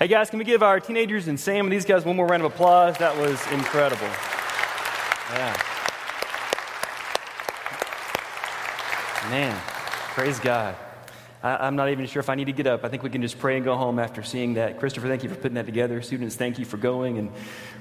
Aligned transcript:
Hey 0.00 0.08
guys, 0.08 0.30
can 0.30 0.38
we 0.38 0.46
give 0.46 0.62
our 0.62 0.80
teenagers 0.80 1.28
and 1.28 1.38
Sam 1.38 1.66
and 1.66 1.72
these 1.72 1.84
guys 1.84 2.06
one 2.06 2.16
more 2.16 2.26
round 2.26 2.42
of 2.42 2.50
applause? 2.50 2.96
That 2.96 3.18
was 3.18 3.38
incredible. 3.52 4.06
Yeah. 5.30 5.54
Man, 9.28 9.60
praise 10.14 10.38
God. 10.38 10.74
I, 11.42 11.66
am 11.66 11.76
not 11.76 11.90
even 11.90 12.06
sure 12.06 12.20
if 12.20 12.30
I 12.30 12.34
need 12.34 12.46
to 12.46 12.52
get 12.52 12.66
up. 12.66 12.82
I 12.82 12.88
think 12.88 13.02
we 13.02 13.10
can 13.10 13.20
just 13.20 13.38
pray 13.38 13.56
and 13.56 13.64
go 13.64 13.76
home 13.76 13.98
after 13.98 14.22
seeing 14.22 14.54
that. 14.54 14.80
Christopher, 14.80 15.06
thank 15.06 15.22
you 15.22 15.28
for 15.28 15.34
putting 15.34 15.56
that 15.56 15.66
together. 15.66 16.00
Students, 16.00 16.34
thank 16.34 16.58
you 16.58 16.64
for 16.64 16.78
going. 16.78 17.18
And 17.18 17.30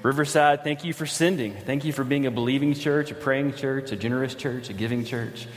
Riverside, 0.03 0.65
thank 0.65 0.83
you 0.83 0.91
for 0.91 1.05
sending. 1.05 1.53
Thank 1.53 1.85
you 1.85 1.93
for 1.93 2.03
being 2.03 2.25
a 2.25 2.31
believing 2.31 2.73
church, 2.73 3.11
a 3.11 3.15
praying 3.15 3.53
church, 3.53 3.93
a 3.93 3.95
generous 3.95 4.35
church, 4.35 4.69
a 4.69 4.73
giving 4.73 5.05
church. 5.05 5.47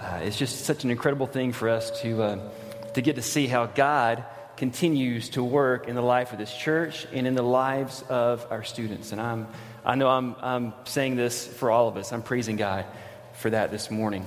Uh, 0.00 0.20
it's 0.22 0.38
just 0.38 0.64
such 0.64 0.82
an 0.82 0.90
incredible 0.90 1.26
thing 1.26 1.52
for 1.52 1.68
us 1.68 2.00
to, 2.00 2.22
uh, 2.22 2.50
to 2.94 3.02
get 3.02 3.16
to 3.16 3.22
see 3.22 3.46
how 3.46 3.66
God 3.66 4.24
continues 4.56 5.28
to 5.30 5.44
work 5.44 5.88
in 5.88 5.94
the 5.94 6.02
life 6.02 6.32
of 6.32 6.38
this 6.38 6.54
church 6.54 7.06
and 7.12 7.26
in 7.26 7.34
the 7.34 7.42
lives 7.42 8.02
of 8.08 8.46
our 8.50 8.64
students. 8.64 9.12
And 9.12 9.20
I'm, 9.20 9.48
I 9.84 9.94
know 9.94 10.08
I'm, 10.08 10.34
I'm 10.40 10.74
saying 10.84 11.16
this 11.16 11.46
for 11.46 11.70
all 11.70 11.88
of 11.88 11.96
us. 11.96 12.12
I'm 12.12 12.22
praising 12.22 12.56
God 12.56 12.86
for 13.34 13.50
that 13.50 13.70
this 13.70 13.90
morning. 13.90 14.24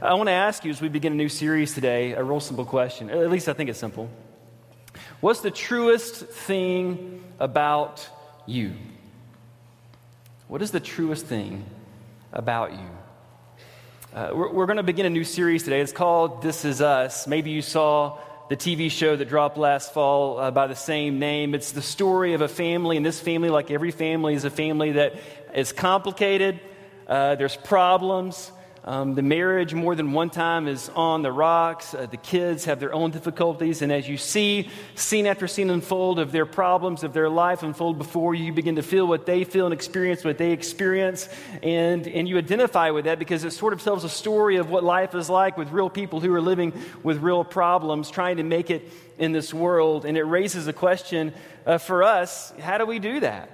I 0.00 0.14
want 0.14 0.28
to 0.28 0.32
ask 0.32 0.64
you 0.64 0.70
as 0.70 0.80
we 0.80 0.88
begin 0.88 1.12
a 1.12 1.16
new 1.16 1.28
series 1.28 1.74
today 1.74 2.12
a 2.12 2.22
real 2.22 2.40
simple 2.40 2.64
question. 2.64 3.10
At 3.10 3.30
least 3.30 3.48
I 3.48 3.52
think 3.52 3.70
it's 3.70 3.78
simple. 3.78 4.08
What's 5.20 5.40
the 5.40 5.50
truest 5.50 6.14
thing 6.14 7.24
about 7.40 8.08
you? 8.46 8.74
What 10.46 10.62
is 10.62 10.70
the 10.70 10.80
truest 10.80 11.26
thing 11.26 11.64
about 12.32 12.72
you? 12.72 12.90
Uh, 14.14 14.30
we're, 14.32 14.52
we're 14.52 14.66
going 14.66 14.76
to 14.76 14.84
begin 14.84 15.06
a 15.06 15.10
new 15.10 15.24
series 15.24 15.64
today. 15.64 15.80
It's 15.80 15.90
called 15.90 16.42
This 16.42 16.64
Is 16.64 16.80
Us. 16.80 17.26
Maybe 17.26 17.50
you 17.50 17.62
saw 17.62 18.18
the 18.48 18.56
TV 18.56 18.90
show 18.90 19.16
that 19.16 19.28
dropped 19.28 19.56
last 19.56 19.94
fall 19.94 20.38
uh, 20.38 20.50
by 20.50 20.66
the 20.66 20.76
same 20.76 21.18
name. 21.18 21.54
It's 21.54 21.72
the 21.72 21.82
story 21.82 22.34
of 22.34 22.42
a 22.42 22.48
family, 22.48 22.96
and 22.96 23.04
this 23.04 23.18
family, 23.18 23.48
like 23.48 23.70
every 23.70 23.90
family, 23.90 24.34
is 24.34 24.44
a 24.44 24.50
family 24.50 24.92
that 24.92 25.14
is 25.54 25.72
complicated. 25.72 26.60
Uh, 27.06 27.36
there's 27.36 27.56
problems. 27.56 28.52
Um, 28.86 29.14
the 29.14 29.22
marriage, 29.22 29.72
more 29.72 29.94
than 29.94 30.12
one 30.12 30.28
time, 30.28 30.68
is 30.68 30.90
on 30.90 31.22
the 31.22 31.32
rocks. 31.32 31.94
Uh, 31.94 32.04
the 32.04 32.18
kids 32.18 32.66
have 32.66 32.80
their 32.80 32.92
own 32.92 33.12
difficulties. 33.12 33.80
And 33.80 33.90
as 33.90 34.06
you 34.06 34.18
see 34.18 34.68
scene 34.94 35.26
after 35.26 35.48
scene 35.48 35.70
unfold 35.70 36.18
of 36.18 36.32
their 36.32 36.44
problems, 36.44 37.02
of 37.02 37.14
their 37.14 37.30
life 37.30 37.62
unfold 37.62 37.96
before 37.96 38.34
you, 38.34 38.44
you 38.44 38.52
begin 38.52 38.76
to 38.76 38.82
feel 38.82 39.06
what 39.06 39.24
they 39.24 39.44
feel 39.44 39.64
and 39.64 39.72
experience 39.72 40.22
what 40.22 40.36
they 40.36 40.52
experience. 40.52 41.30
And, 41.62 42.06
and 42.06 42.28
you 42.28 42.36
identify 42.36 42.90
with 42.90 43.06
that 43.06 43.18
because 43.18 43.42
it 43.44 43.52
sort 43.52 43.72
of 43.72 43.82
tells 43.82 44.04
a 44.04 44.08
story 44.10 44.56
of 44.56 44.68
what 44.68 44.84
life 44.84 45.14
is 45.14 45.30
like 45.30 45.56
with 45.56 45.70
real 45.70 45.88
people 45.88 46.20
who 46.20 46.34
are 46.34 46.42
living 46.42 46.74
with 47.02 47.22
real 47.22 47.42
problems, 47.42 48.10
trying 48.10 48.36
to 48.36 48.42
make 48.42 48.68
it 48.68 48.92
in 49.16 49.32
this 49.32 49.54
world. 49.54 50.04
And 50.04 50.18
it 50.18 50.24
raises 50.24 50.68
a 50.68 50.74
question 50.74 51.32
uh, 51.64 51.78
for 51.78 52.02
us 52.02 52.52
how 52.60 52.76
do 52.76 52.84
we 52.84 52.98
do 52.98 53.20
that? 53.20 53.48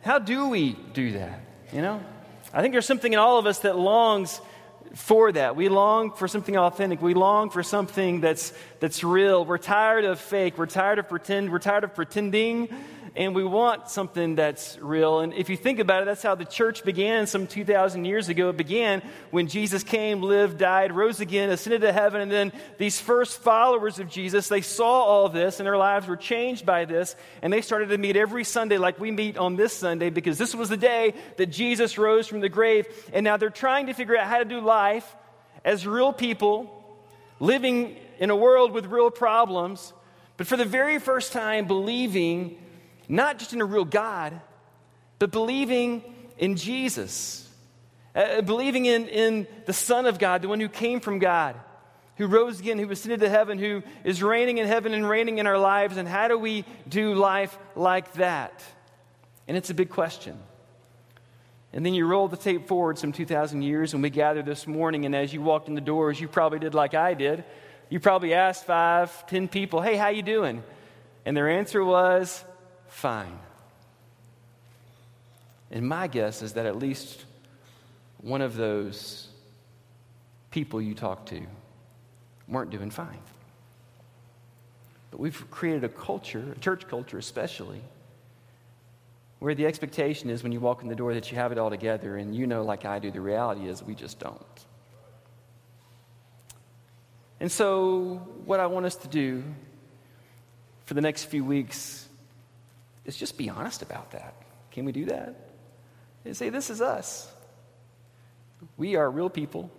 How 0.00 0.18
do 0.18 0.48
we 0.48 0.72
do 0.94 1.12
that? 1.12 1.40
You 1.70 1.82
know? 1.82 2.02
I 2.54 2.62
think 2.62 2.72
there's 2.72 2.86
something 2.86 3.12
in 3.12 3.18
all 3.18 3.38
of 3.38 3.44
us 3.44 3.58
that 3.60 3.78
longs 3.78 4.40
for 4.94 5.30
that. 5.32 5.56
We 5.56 5.68
long 5.68 6.12
for 6.12 6.26
something 6.26 6.56
authentic. 6.56 7.00
We 7.00 7.14
long 7.14 7.50
for 7.50 7.62
something 7.62 8.20
that's, 8.20 8.52
that's 8.80 9.04
real. 9.04 9.44
We're 9.44 9.58
tired 9.58 10.04
of 10.04 10.18
fake. 10.20 10.58
We're 10.58 10.66
tired 10.66 10.98
of 10.98 11.08
pretend. 11.08 11.50
We're 11.52 11.58
tired 11.60 11.84
of 11.84 11.94
pretending. 11.94 12.68
And 13.16 13.34
we 13.34 13.42
want 13.42 13.88
something 13.88 14.36
that's 14.36 14.78
real. 14.78 15.18
And 15.20 15.34
if 15.34 15.48
you 15.48 15.56
think 15.56 15.80
about 15.80 16.02
it, 16.02 16.06
that's 16.06 16.22
how 16.22 16.36
the 16.36 16.44
church 16.44 16.84
began 16.84 17.26
some 17.26 17.48
2,000 17.48 18.04
years 18.04 18.28
ago. 18.28 18.50
It 18.50 18.56
began 18.56 19.02
when 19.32 19.48
Jesus 19.48 19.82
came, 19.82 20.22
lived, 20.22 20.58
died, 20.58 20.92
rose 20.92 21.18
again, 21.18 21.50
ascended 21.50 21.80
to 21.80 21.92
heaven. 21.92 22.20
And 22.20 22.30
then 22.30 22.52
these 22.78 23.00
first 23.00 23.40
followers 23.40 23.98
of 23.98 24.08
Jesus, 24.08 24.46
they 24.46 24.60
saw 24.60 25.02
all 25.02 25.28
this 25.28 25.58
and 25.58 25.66
their 25.66 25.76
lives 25.76 26.06
were 26.06 26.16
changed 26.16 26.64
by 26.64 26.84
this. 26.84 27.16
And 27.42 27.52
they 27.52 27.62
started 27.62 27.88
to 27.88 27.98
meet 27.98 28.16
every 28.16 28.44
Sunday 28.44 28.78
like 28.78 29.00
we 29.00 29.10
meet 29.10 29.36
on 29.36 29.56
this 29.56 29.76
Sunday 29.76 30.10
because 30.10 30.38
this 30.38 30.54
was 30.54 30.68
the 30.68 30.76
day 30.76 31.14
that 31.36 31.46
Jesus 31.46 31.98
rose 31.98 32.28
from 32.28 32.40
the 32.40 32.48
grave. 32.48 32.86
And 33.12 33.24
now 33.24 33.36
they're 33.36 33.50
trying 33.50 33.86
to 33.86 33.92
figure 33.92 34.16
out 34.16 34.28
how 34.28 34.38
to 34.38 34.44
do 34.44 34.60
life 34.60 35.16
as 35.64 35.84
real 35.84 36.12
people 36.12 36.76
living 37.40 37.96
in 38.20 38.30
a 38.30 38.36
world 38.36 38.70
with 38.70 38.86
real 38.86 39.10
problems. 39.10 39.92
But 40.36 40.46
for 40.46 40.56
the 40.56 40.64
very 40.64 41.00
first 41.00 41.32
time, 41.32 41.66
believing 41.66 42.56
not 43.10 43.38
just 43.38 43.52
in 43.52 43.60
a 43.60 43.64
real 43.64 43.84
God, 43.84 44.40
but 45.18 45.32
believing 45.32 46.02
in 46.38 46.56
Jesus, 46.56 47.48
uh, 48.14 48.40
believing 48.42 48.86
in, 48.86 49.08
in 49.08 49.46
the 49.66 49.72
Son 49.72 50.06
of 50.06 50.18
God, 50.18 50.42
the 50.42 50.48
one 50.48 50.60
who 50.60 50.68
came 50.68 51.00
from 51.00 51.18
God, 51.18 51.56
who 52.16 52.26
rose 52.26 52.60
again, 52.60 52.78
who 52.78 52.88
ascended 52.88 53.20
to 53.20 53.28
heaven, 53.28 53.58
who 53.58 53.82
is 54.04 54.22
reigning 54.22 54.58
in 54.58 54.66
heaven 54.66 54.94
and 54.94 55.08
reigning 55.08 55.38
in 55.38 55.46
our 55.46 55.58
lives. 55.58 55.96
And 55.96 56.08
how 56.08 56.28
do 56.28 56.38
we 56.38 56.64
do 56.88 57.14
life 57.14 57.58
like 57.74 58.12
that? 58.14 58.62
And 59.48 59.56
it's 59.56 59.70
a 59.70 59.74
big 59.74 59.90
question. 59.90 60.38
And 61.72 61.84
then 61.84 61.94
you 61.94 62.06
roll 62.06 62.28
the 62.28 62.36
tape 62.36 62.68
forward 62.68 62.96
some 62.98 63.12
2,000 63.12 63.62
years, 63.62 63.92
and 63.92 64.02
we 64.02 64.10
gather 64.10 64.42
this 64.42 64.66
morning. 64.66 65.04
And 65.04 65.16
as 65.16 65.32
you 65.32 65.42
walked 65.42 65.68
in 65.68 65.74
the 65.74 65.80
doors, 65.80 66.20
you 66.20 66.28
probably 66.28 66.60
did 66.60 66.74
like 66.74 66.94
I 66.94 67.14
did. 67.14 67.44
You 67.88 67.98
probably 67.98 68.34
asked 68.34 68.66
five, 68.66 69.26
ten 69.26 69.48
people, 69.48 69.80
"Hey, 69.80 69.96
how 69.96 70.08
you 70.08 70.22
doing?" 70.22 70.62
And 71.26 71.36
their 71.36 71.48
answer 71.48 71.84
was, 71.84 72.44
fine. 72.90 73.38
And 75.70 75.88
my 75.88 76.06
guess 76.08 76.42
is 76.42 76.54
that 76.54 76.66
at 76.66 76.76
least 76.76 77.24
one 78.18 78.42
of 78.42 78.56
those 78.56 79.28
people 80.50 80.82
you 80.82 80.94
talked 80.94 81.28
to 81.28 81.40
weren't 82.48 82.70
doing 82.70 82.90
fine. 82.90 83.22
But 85.10 85.20
we've 85.20 85.50
created 85.50 85.84
a 85.84 85.88
culture, 85.88 86.44
a 86.54 86.58
church 86.58 86.86
culture 86.88 87.18
especially, 87.18 87.80
where 89.38 89.54
the 89.54 89.66
expectation 89.66 90.28
is 90.28 90.42
when 90.42 90.52
you 90.52 90.60
walk 90.60 90.82
in 90.82 90.88
the 90.88 90.94
door 90.94 91.14
that 91.14 91.30
you 91.30 91.38
have 91.38 91.52
it 91.52 91.58
all 91.58 91.70
together, 91.70 92.16
and 92.16 92.34
you 92.34 92.46
know, 92.46 92.62
like 92.62 92.84
I 92.84 92.98
do, 92.98 93.10
the 93.10 93.20
reality 93.20 93.66
is 93.68 93.82
we 93.82 93.94
just 93.94 94.18
don't. 94.18 94.44
And 97.40 97.50
so, 97.50 98.16
what 98.44 98.60
I 98.60 98.66
want 98.66 98.84
us 98.84 98.96
to 98.96 99.08
do 99.08 99.42
for 100.84 100.94
the 100.94 101.00
next 101.00 101.24
few 101.24 101.42
weeks 101.42 102.06
is 103.04 103.16
just 103.16 103.38
be 103.38 103.48
honest 103.48 103.82
about 103.82 104.12
that. 104.12 104.34
Can 104.70 104.84
we 104.84 104.92
do 104.92 105.06
that? 105.06 105.34
And 106.24 106.36
say, 106.36 106.50
This 106.50 106.70
is 106.70 106.80
us. 106.80 107.30
We 108.76 108.96
are 108.96 109.10
real 109.10 109.30
people 109.30 109.70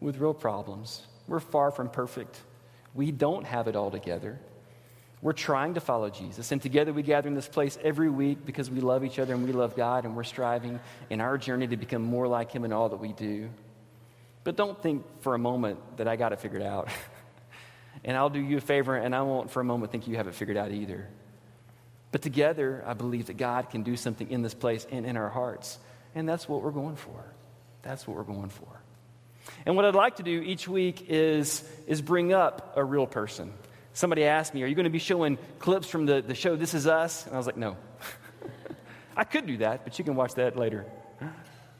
with 0.00 0.18
real 0.18 0.34
problems. 0.34 1.06
We're 1.28 1.40
far 1.40 1.70
from 1.70 1.88
perfect. 1.88 2.40
We 2.94 3.12
don't 3.12 3.44
have 3.44 3.68
it 3.68 3.76
all 3.76 3.90
together. 3.90 4.38
We're 5.22 5.32
trying 5.32 5.74
to 5.74 5.80
follow 5.80 6.10
Jesus. 6.10 6.52
And 6.52 6.60
together 6.60 6.92
we 6.92 7.02
gather 7.02 7.28
in 7.28 7.34
this 7.34 7.48
place 7.48 7.78
every 7.82 8.10
week 8.10 8.44
because 8.44 8.70
we 8.70 8.80
love 8.80 9.04
each 9.04 9.18
other 9.18 9.34
and 9.34 9.44
we 9.44 9.52
love 9.52 9.74
God 9.74 10.04
and 10.04 10.14
we're 10.14 10.24
striving 10.24 10.78
in 11.10 11.20
our 11.20 11.38
journey 11.38 11.66
to 11.66 11.76
become 11.76 12.02
more 12.02 12.28
like 12.28 12.52
Him 12.52 12.64
in 12.64 12.72
all 12.72 12.88
that 12.90 13.00
we 13.00 13.12
do. 13.12 13.48
But 14.44 14.56
don't 14.56 14.80
think 14.80 15.04
for 15.22 15.34
a 15.34 15.38
moment 15.38 15.78
that 15.96 16.06
I 16.06 16.16
got 16.16 16.32
it 16.32 16.40
figured 16.40 16.62
out. 16.62 16.88
and 18.04 18.16
I'll 18.16 18.30
do 18.30 18.38
you 18.38 18.58
a 18.58 18.60
favor 18.60 18.94
and 18.96 19.14
I 19.14 19.22
won't 19.22 19.50
for 19.50 19.60
a 19.60 19.64
moment 19.64 19.90
think 19.90 20.06
you 20.06 20.16
have 20.16 20.28
it 20.28 20.34
figured 20.34 20.56
out 20.56 20.70
either. 20.70 21.08
But 22.12 22.22
together, 22.22 22.82
I 22.86 22.94
believe 22.94 23.26
that 23.26 23.36
God 23.36 23.70
can 23.70 23.82
do 23.82 23.96
something 23.96 24.30
in 24.30 24.42
this 24.42 24.54
place 24.54 24.86
and 24.90 25.04
in 25.04 25.16
our 25.16 25.28
hearts. 25.28 25.78
And 26.14 26.28
that's 26.28 26.48
what 26.48 26.62
we're 26.62 26.70
going 26.70 26.96
for. 26.96 27.24
That's 27.82 28.06
what 28.06 28.16
we're 28.16 28.22
going 28.22 28.48
for. 28.48 28.68
And 29.64 29.76
what 29.76 29.84
I'd 29.84 29.94
like 29.94 30.16
to 30.16 30.22
do 30.22 30.40
each 30.40 30.68
week 30.68 31.06
is, 31.08 31.68
is 31.86 32.02
bring 32.02 32.32
up 32.32 32.74
a 32.76 32.84
real 32.84 33.06
person. 33.06 33.52
Somebody 33.92 34.24
asked 34.24 34.54
me, 34.54 34.62
Are 34.62 34.66
you 34.66 34.74
going 34.74 34.84
to 34.84 34.90
be 34.90 34.98
showing 34.98 35.38
clips 35.58 35.88
from 35.88 36.06
the, 36.06 36.20
the 36.20 36.34
show 36.34 36.56
This 36.56 36.74
Is 36.74 36.86
Us? 36.86 37.26
And 37.26 37.34
I 37.34 37.38
was 37.38 37.46
like, 37.46 37.56
No. 37.56 37.76
I 39.16 39.24
could 39.24 39.46
do 39.46 39.58
that, 39.58 39.84
but 39.84 39.98
you 39.98 40.04
can 40.04 40.14
watch 40.14 40.34
that 40.34 40.56
later. 40.56 40.84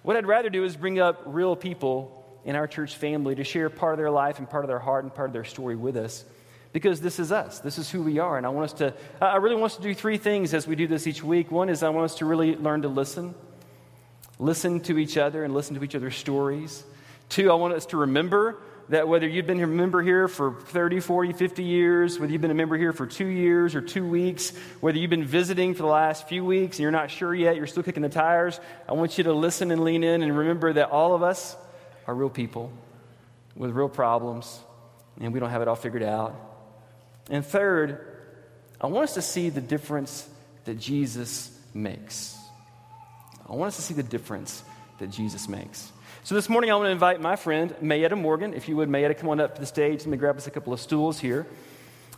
What 0.02 0.16
I'd 0.16 0.26
rather 0.26 0.48
do 0.48 0.64
is 0.64 0.76
bring 0.76 1.00
up 1.00 1.22
real 1.26 1.56
people 1.56 2.24
in 2.44 2.56
our 2.56 2.66
church 2.66 2.94
family 2.96 3.34
to 3.34 3.44
share 3.44 3.68
part 3.68 3.94
of 3.94 3.98
their 3.98 4.10
life 4.10 4.38
and 4.38 4.48
part 4.48 4.64
of 4.64 4.68
their 4.68 4.78
heart 4.78 5.04
and 5.04 5.12
part 5.12 5.28
of 5.28 5.32
their 5.32 5.44
story 5.44 5.76
with 5.76 5.96
us 5.96 6.24
because 6.72 7.00
this 7.00 7.18
is 7.18 7.32
us. 7.32 7.60
This 7.60 7.78
is 7.78 7.90
who 7.90 8.02
we 8.02 8.18
are. 8.18 8.36
And 8.36 8.46
I 8.46 8.50
want 8.50 8.64
us 8.64 8.72
to, 8.74 8.94
I 9.20 9.36
really 9.36 9.56
want 9.56 9.72
us 9.72 9.76
to 9.76 9.82
do 9.82 9.94
three 9.94 10.18
things 10.18 10.54
as 10.54 10.66
we 10.66 10.76
do 10.76 10.86
this 10.86 11.06
each 11.06 11.22
week. 11.22 11.50
One 11.50 11.68
is 11.68 11.82
I 11.82 11.88
want 11.88 12.04
us 12.04 12.16
to 12.16 12.24
really 12.26 12.56
learn 12.56 12.82
to 12.82 12.88
listen, 12.88 13.34
listen 14.38 14.80
to 14.80 14.98
each 14.98 15.16
other 15.16 15.44
and 15.44 15.54
listen 15.54 15.76
to 15.76 15.84
each 15.84 15.94
other's 15.94 16.16
stories. 16.16 16.84
Two, 17.28 17.50
I 17.50 17.54
want 17.54 17.74
us 17.74 17.86
to 17.86 17.96
remember 17.96 18.58
that 18.88 19.08
whether 19.08 19.26
you've 19.26 19.46
been 19.46 19.60
a 19.60 19.66
member 19.66 20.00
here 20.00 20.28
for 20.28 20.52
30, 20.52 21.00
40, 21.00 21.32
50 21.32 21.64
years, 21.64 22.20
whether 22.20 22.32
you've 22.32 22.42
been 22.42 22.52
a 22.52 22.54
member 22.54 22.76
here 22.76 22.92
for 22.92 23.06
two 23.06 23.26
years 23.26 23.74
or 23.74 23.80
two 23.80 24.06
weeks, 24.06 24.52
whether 24.80 24.96
you've 24.96 25.10
been 25.10 25.24
visiting 25.24 25.74
for 25.74 25.82
the 25.82 25.88
last 25.88 26.28
few 26.28 26.44
weeks 26.44 26.76
and 26.76 26.82
you're 26.82 26.92
not 26.92 27.10
sure 27.10 27.34
yet, 27.34 27.56
you're 27.56 27.66
still 27.66 27.82
kicking 27.82 28.02
the 28.02 28.08
tires, 28.08 28.60
I 28.88 28.92
want 28.92 29.18
you 29.18 29.24
to 29.24 29.32
listen 29.32 29.72
and 29.72 29.82
lean 29.82 30.04
in 30.04 30.22
and 30.22 30.36
remember 30.36 30.72
that 30.74 30.90
all 30.90 31.14
of 31.14 31.22
us 31.22 31.56
are 32.06 32.14
real 32.14 32.30
people 32.30 32.72
with 33.56 33.70
real 33.72 33.88
problems, 33.88 34.60
and 35.20 35.32
we 35.32 35.40
don't 35.40 35.50
have 35.50 35.62
it 35.62 35.68
all 35.68 35.76
figured 35.76 36.02
out. 36.02 36.55
And 37.30 37.44
third, 37.44 38.00
I 38.80 38.86
want 38.86 39.04
us 39.04 39.14
to 39.14 39.22
see 39.22 39.48
the 39.48 39.60
difference 39.60 40.28
that 40.64 40.78
Jesus 40.78 41.56
makes. 41.74 42.36
I 43.48 43.54
want 43.54 43.68
us 43.68 43.76
to 43.76 43.82
see 43.82 43.94
the 43.94 44.02
difference 44.02 44.62
that 44.98 45.10
Jesus 45.10 45.48
makes. 45.48 45.92
So 46.24 46.34
this 46.34 46.48
morning, 46.48 46.70
I 46.70 46.74
want 46.74 46.86
to 46.86 46.90
invite 46.90 47.20
my 47.20 47.36
friend, 47.36 47.74
Mayetta 47.80 48.20
Morgan. 48.20 48.52
If 48.52 48.68
you 48.68 48.76
would, 48.76 48.88
Mayetta, 48.88 49.16
come 49.16 49.28
on 49.28 49.40
up 49.40 49.54
to 49.54 49.60
the 49.60 49.66
stage. 49.66 50.00
Let 50.00 50.08
me 50.08 50.16
grab 50.16 50.36
us 50.36 50.46
a 50.46 50.50
couple 50.50 50.72
of 50.72 50.80
stools 50.80 51.20
here. 51.20 51.46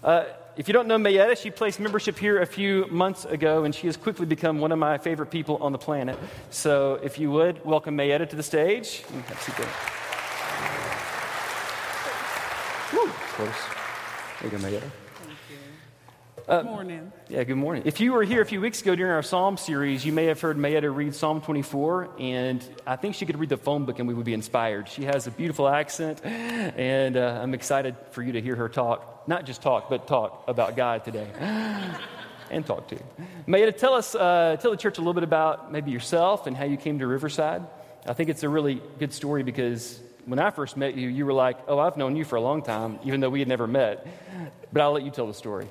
Uh, 0.03 0.25
if 0.57 0.67
you 0.67 0.73
don't 0.73 0.89
know 0.89 0.97
Mayetta, 0.97 1.37
she 1.37 1.51
placed 1.51 1.79
membership 1.79 2.19
here 2.19 2.41
a 2.41 2.47
few 2.47 2.87
months 2.91 3.25
ago, 3.25 3.65
and 3.65 3.75
she 3.75 3.87
has 3.87 3.97
quickly 3.97 4.27
become 4.27 4.61
one 4.61 4.73
of 4.73 4.79
my 4.79 4.99
favorite 4.99 5.31
people 5.31 5.59
on 5.59 5.73
the 5.73 5.79
planet. 5.79 6.19
So, 6.51 6.99
if 7.03 7.19
you 7.19 7.31
would, 7.31 7.65
welcome 7.65 7.97
Mayetta 7.97 8.29
to 8.31 8.37
the 8.37 8.43
stage. 8.43 9.03
Have 9.03 9.31
a 9.31 9.41
seat 9.43 9.57
there. 9.57 9.69
Woo, 12.95 13.13
close. 13.35 13.78
There 14.41 14.53
you 14.53 14.57
go, 14.57 14.65
Mayetta. 14.65 14.91
Good 16.47 16.65
morning. 16.65 17.13
Yeah, 17.29 17.43
good 17.43 17.57
morning. 17.57 17.83
If 17.87 17.99
you 17.99 18.13
were 18.13 18.23
here 18.23 18.41
a 18.41 18.47
few 18.47 18.61
weeks 18.61 18.81
ago 18.81 18.95
during 18.95 19.13
our 19.13 19.23
Psalm 19.23 19.57
series, 19.57 20.07
you 20.07 20.13
may 20.13 20.27
have 20.27 20.41
heard 20.41 20.57
Mayetta 20.57 20.95
read 20.95 21.17
Psalm 21.17 21.41
24, 21.41 22.11
and 22.21 22.65
I 22.87 22.95
think 22.95 23.17
she 23.17 23.27
could 23.27 23.37
read 23.37 23.49
the 23.49 23.57
phone 23.57 23.85
book 23.85 23.99
and 23.99 24.07
we 24.07 24.15
would 24.15 24.25
be 24.25 24.35
inspired. 24.35 24.89
She 24.89 25.03
has 25.07 25.27
a 25.27 25.33
beautiful 25.33 25.67
accent, 25.67 26.25
and 26.25 27.17
uh, 27.17 27.41
I'm 27.43 27.53
excited 27.53 27.97
for 28.13 28.23
you 28.23 28.31
to 28.33 28.41
hear 28.41 28.55
her 28.55 28.69
talk. 28.69 29.27
Not 29.27 29.45
just 29.45 29.61
talk, 29.61 29.91
but 29.91 30.07
talk 30.07 30.45
about 30.47 30.77
God 30.77 31.05
today. 31.05 31.29
and 32.51 32.65
talk 32.65 32.87
to. 32.89 32.99
Mayetta, 33.49 33.77
tell 33.77 33.95
us, 33.95 34.15
uh, 34.15 34.57
tell 34.61 34.71
the 34.71 34.77
church 34.77 34.99
a 34.99 35.01
little 35.01 35.15
bit 35.15 35.25
about 35.25 35.73
maybe 35.73 35.91
yourself 35.91 36.47
and 36.47 36.57
how 36.57 36.65
you 36.65 36.77
came 36.77 37.01
to 37.01 37.09
Riverside. 37.09 37.67
I 38.07 38.13
think 38.13 38.31
it's 38.31 38.45
a 38.45 38.49
really 38.49 38.81
good 39.01 39.13
story 39.13 39.43
because 39.43 40.01
when 40.29 40.39
I 40.39 40.51
first 40.51 40.77
met 40.77 40.95
you, 40.95 41.09
you 41.09 41.25
were 41.25 41.33
like, 41.33 41.59
oh, 41.69 41.79
I've 41.79 41.97
known 41.97 42.15
you 42.15 42.25
for 42.25 42.37
a 42.37 42.41
long 42.41 42.63
time, 42.63 42.99
even 43.03 43.21
though 43.21 43.31
we 43.31 43.39
had 43.39 43.49
never 43.49 43.67
met. 43.67 44.07
But 44.71 44.83
I'll 44.83 44.93
let 44.93 45.03
you 45.03 45.11
tell 45.11 45.27
the 45.27 45.33
story. 45.33 45.67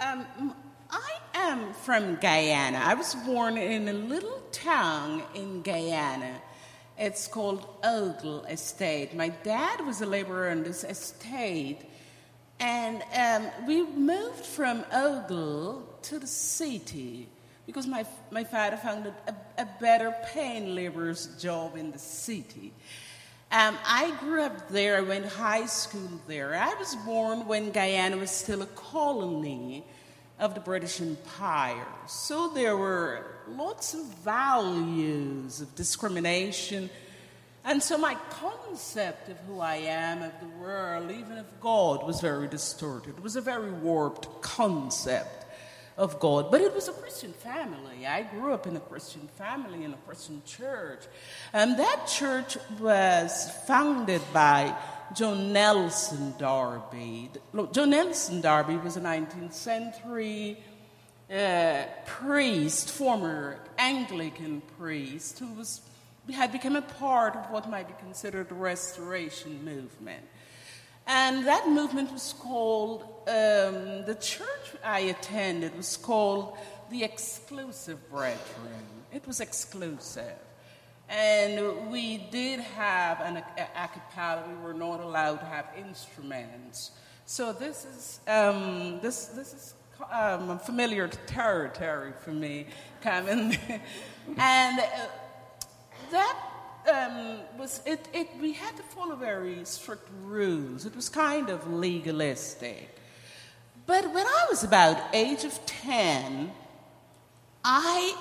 Um, 0.00 0.54
I 0.90 1.12
am 1.34 1.72
from 1.74 2.16
Guyana. 2.16 2.82
I 2.82 2.94
was 2.94 3.14
born 3.14 3.56
in 3.56 3.88
a 3.88 3.92
little 3.92 4.42
town 4.50 5.22
in 5.34 5.62
Guyana. 5.62 6.40
It's 6.98 7.28
called 7.28 7.66
Ogle 7.84 8.44
Estate. 8.46 9.14
My 9.14 9.28
dad 9.28 9.86
was 9.86 10.00
a 10.00 10.06
laborer 10.06 10.50
on 10.50 10.64
this 10.64 10.82
estate, 10.82 11.82
and 12.58 13.02
um, 13.14 13.66
we 13.66 13.84
moved 13.84 14.44
from 14.44 14.84
Ogle 14.92 15.88
to 16.02 16.18
the 16.18 16.26
city 16.26 17.28
because 17.66 17.86
my, 17.86 18.04
my 18.30 18.44
father 18.44 18.76
found 18.76 19.06
a, 19.06 19.34
a 19.58 19.68
better 19.80 20.14
paying 20.26 20.74
laborer's 20.74 21.26
job 21.40 21.76
in 21.76 21.90
the 21.90 21.98
city. 21.98 22.72
Um, 23.50 23.78
I 23.86 24.10
grew 24.20 24.42
up 24.42 24.68
there. 24.68 24.96
I 24.96 25.00
went 25.02 25.26
high 25.26 25.66
school 25.66 26.20
there. 26.26 26.54
I 26.54 26.74
was 26.74 26.96
born 27.06 27.46
when 27.46 27.70
Guyana 27.70 28.16
was 28.16 28.30
still 28.30 28.62
a 28.62 28.66
colony 28.66 29.84
of 30.38 30.54
the 30.54 30.60
British 30.60 31.00
Empire. 31.00 31.86
So 32.06 32.48
there 32.48 32.76
were 32.76 33.24
lots 33.48 33.94
of 33.94 34.04
values 34.24 35.60
of 35.60 35.74
discrimination. 35.76 36.90
And 37.64 37.82
so 37.82 37.96
my 37.96 38.16
concept 38.30 39.28
of 39.28 39.38
who 39.46 39.60
I 39.60 39.76
am, 39.76 40.22
of 40.22 40.32
the 40.40 40.48
world, 40.58 41.10
even 41.10 41.38
of 41.38 41.60
God, 41.60 42.04
was 42.04 42.20
very 42.20 42.48
distorted. 42.48 43.16
It 43.16 43.22
was 43.22 43.36
a 43.36 43.40
very 43.40 43.70
warped 43.70 44.42
concept 44.42 45.43
of 45.96 46.18
God. 46.18 46.50
But 46.50 46.60
it 46.60 46.74
was 46.74 46.88
a 46.88 46.92
Christian 46.92 47.32
family. 47.32 48.06
I 48.06 48.22
grew 48.22 48.52
up 48.52 48.66
in 48.66 48.76
a 48.76 48.80
Christian 48.80 49.28
family, 49.38 49.84
in 49.84 49.92
a 49.92 49.96
Christian 49.98 50.42
church. 50.44 51.04
And 51.52 51.78
that 51.78 52.06
church 52.06 52.56
was 52.80 53.50
founded 53.66 54.22
by 54.32 54.76
John 55.14 55.52
Nelson 55.52 56.34
Darby. 56.38 57.30
John 57.72 57.90
Nelson 57.90 58.40
Darby 58.40 58.76
was 58.76 58.96
a 58.96 59.00
19th 59.00 59.52
century 59.52 60.58
uh, 61.32 61.84
priest, 62.04 62.90
former 62.90 63.58
Anglican 63.78 64.62
priest, 64.78 65.38
who 65.38 65.52
was, 65.54 65.80
had 66.32 66.52
become 66.52 66.76
a 66.76 66.82
part 66.82 67.36
of 67.36 67.50
what 67.50 67.68
might 67.70 67.86
be 67.86 67.94
considered 68.00 68.48
the 68.48 68.54
Restoration 68.54 69.64
movement. 69.64 70.24
And 71.06 71.46
that 71.46 71.68
movement 71.68 72.12
was 72.12 72.34
called, 72.38 73.02
um, 73.26 74.04
the 74.06 74.16
church 74.20 74.48
I 74.82 75.00
attended 75.00 75.76
was 75.76 75.96
called 75.96 76.56
the 76.90 77.04
Exclusive 77.04 78.10
Brethren. 78.10 78.84
It 79.12 79.26
was 79.26 79.40
exclusive. 79.40 80.38
And 81.08 81.90
we 81.90 82.18
did 82.30 82.60
have 82.60 83.20
an 83.20 83.36
a, 83.36 83.88
cappella. 83.88 84.44
We 84.48 84.64
were 84.64 84.74
not 84.74 85.00
allowed 85.00 85.40
to 85.40 85.44
have 85.44 85.66
instruments. 85.76 86.92
So 87.26 87.52
this 87.52 87.84
is 87.84 88.20
um, 88.26 89.00
this 89.00 89.26
this 89.26 89.52
is 89.52 89.74
um, 90.10 90.58
familiar 90.58 91.08
territory 91.08 92.12
for 92.20 92.32
me, 92.32 92.66
coming, 93.02 93.56
and 94.38 94.80
uh, 94.80 94.84
that 96.10 96.36
um, 96.92 97.38
was 97.58 97.80
it, 97.86 98.08
it. 98.12 98.28
We 98.40 98.52
had 98.52 98.76
to 98.76 98.82
follow 98.82 99.16
very 99.16 99.64
strict 99.64 100.08
rules. 100.22 100.86
It 100.86 100.94
was 100.94 101.08
kind 101.08 101.48
of 101.48 101.70
legalistic. 101.70 102.96
But 103.86 104.12
when 104.12 104.26
I 104.26 104.46
was 104.50 104.64
about 104.64 105.14
age 105.14 105.44
of 105.44 105.64
ten, 105.66 106.52
I 107.64 108.16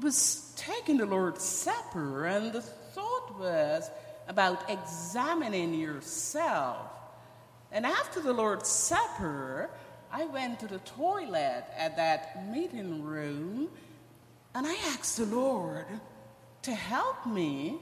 was 0.00 0.52
taking 0.56 0.98
the 0.98 1.06
Lord's 1.06 1.44
Supper, 1.44 2.26
and 2.26 2.52
the 2.52 2.62
thought 2.62 3.38
was 3.38 3.90
about 4.28 4.70
examining 4.70 5.74
yourself. 5.74 6.90
And 7.70 7.84
after 7.84 8.20
the 8.20 8.32
Lord's 8.32 8.68
Supper, 8.68 9.68
I 10.10 10.26
went 10.26 10.60
to 10.60 10.68
the 10.68 10.78
toilet 10.78 11.64
at 11.76 11.96
that 11.96 12.48
meeting 12.48 13.02
room 13.02 13.68
and 14.54 14.66
I 14.66 14.74
asked 14.92 15.16
the 15.16 15.26
Lord 15.26 15.86
to 16.62 16.72
help 16.72 17.26
me 17.26 17.78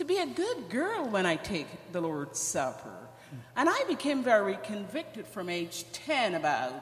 to 0.00 0.04
be 0.06 0.16
a 0.16 0.26
good 0.26 0.70
girl 0.70 1.06
when 1.10 1.26
I 1.26 1.36
take 1.36 1.66
the 1.92 2.00
Lord's 2.00 2.38
Supper. 2.38 2.96
And 3.54 3.68
I 3.68 3.84
became 3.86 4.22
very 4.22 4.56
convicted 4.62 5.26
from 5.26 5.50
age 5.50 5.84
10 5.92 6.36
about 6.36 6.72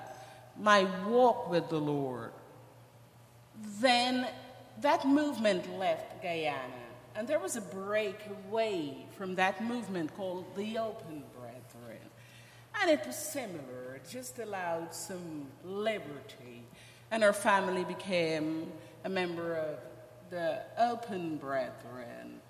my 0.56 0.86
walk 1.04 1.50
with 1.50 1.68
the 1.68 1.80
Lord. 1.80 2.30
Then 3.80 4.28
that 4.82 5.04
movement 5.04 5.68
left 5.80 6.22
Guyana, 6.22 6.86
and 7.16 7.26
there 7.26 7.40
was 7.40 7.56
a 7.56 7.60
break 7.60 8.20
away 8.46 9.08
from 9.16 9.34
that 9.34 9.64
movement 9.64 10.16
called 10.16 10.44
the 10.54 10.78
Open 10.78 11.24
Brethren. 11.36 11.98
And 12.80 12.88
it 12.88 13.04
was 13.04 13.16
similar, 13.16 13.96
it 13.96 14.08
just 14.08 14.38
allowed 14.38 14.94
some 14.94 15.48
liberty. 15.64 16.62
And 17.10 17.24
our 17.24 17.32
family 17.32 17.82
became 17.82 18.70
a 19.02 19.08
member 19.08 19.56
of 19.56 19.78
the 20.30 20.60
Open 20.78 21.36
Brethren. 21.38 22.40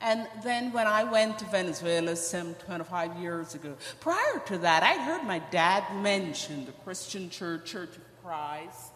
And 0.00 0.28
then 0.44 0.72
when 0.72 0.86
I 0.86 1.02
went 1.04 1.40
to 1.40 1.44
Venezuela 1.46 2.14
some 2.14 2.54
25 2.54 3.18
years 3.18 3.54
ago, 3.54 3.74
prior 4.00 4.40
to 4.46 4.58
that, 4.58 4.82
I 4.82 5.02
heard 5.02 5.24
my 5.24 5.40
dad 5.50 5.84
mention 5.96 6.66
the 6.66 6.72
Christian 6.72 7.30
Church, 7.30 7.64
Church 7.64 7.96
of 7.96 8.22
Christ. 8.22 8.92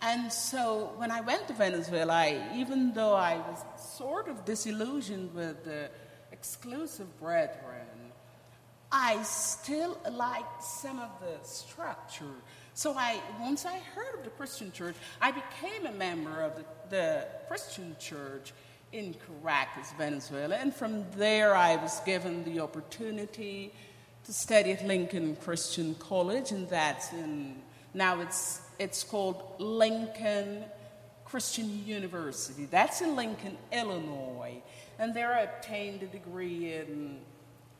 And 0.00 0.32
so 0.32 0.92
when 0.96 1.10
I 1.10 1.20
went 1.20 1.48
to 1.48 1.54
Venezuela, 1.54 2.12
I, 2.12 2.50
even 2.54 2.92
though 2.94 3.14
I 3.14 3.36
was 3.36 3.58
sort 3.78 4.28
of 4.28 4.44
disillusioned 4.44 5.34
with 5.34 5.64
the 5.64 5.90
exclusive 6.32 7.18
brethren, 7.20 7.86
I 8.90 9.22
still 9.22 9.98
liked 10.10 10.62
some 10.62 11.00
of 11.00 11.10
the 11.20 11.46
structure. 11.46 12.34
So 12.74 12.94
I, 12.96 13.20
once 13.40 13.66
I 13.66 13.78
heard 13.78 14.18
of 14.18 14.24
the 14.24 14.30
Christian 14.30 14.72
church, 14.72 14.94
I 15.20 15.32
became 15.32 15.86
a 15.86 15.92
member 15.92 16.40
of 16.42 16.56
the, 16.56 16.64
the 16.90 17.26
Christian 17.48 17.96
church 17.98 18.52
in 18.92 19.14
Caracas, 19.14 19.92
Venezuela. 19.98 20.56
And 20.56 20.74
from 20.74 21.04
there, 21.12 21.54
I 21.54 21.76
was 21.76 22.00
given 22.00 22.44
the 22.44 22.60
opportunity 22.60 23.72
to 24.24 24.32
study 24.32 24.72
at 24.72 24.86
Lincoln 24.86 25.36
Christian 25.36 25.94
College, 25.96 26.52
and 26.52 26.68
that's 26.68 27.12
in, 27.12 27.56
now 27.92 28.20
it's 28.20 28.60
it's 28.78 29.04
called 29.04 29.42
Lincoln 29.58 30.64
Christian 31.24 31.84
University. 31.86 32.66
That's 32.66 33.00
in 33.00 33.16
Lincoln, 33.16 33.56
Illinois. 33.72 34.62
And 34.98 35.14
there 35.14 35.32
I 35.34 35.40
obtained 35.40 36.02
a 36.02 36.06
degree 36.06 36.74
in 36.74 37.18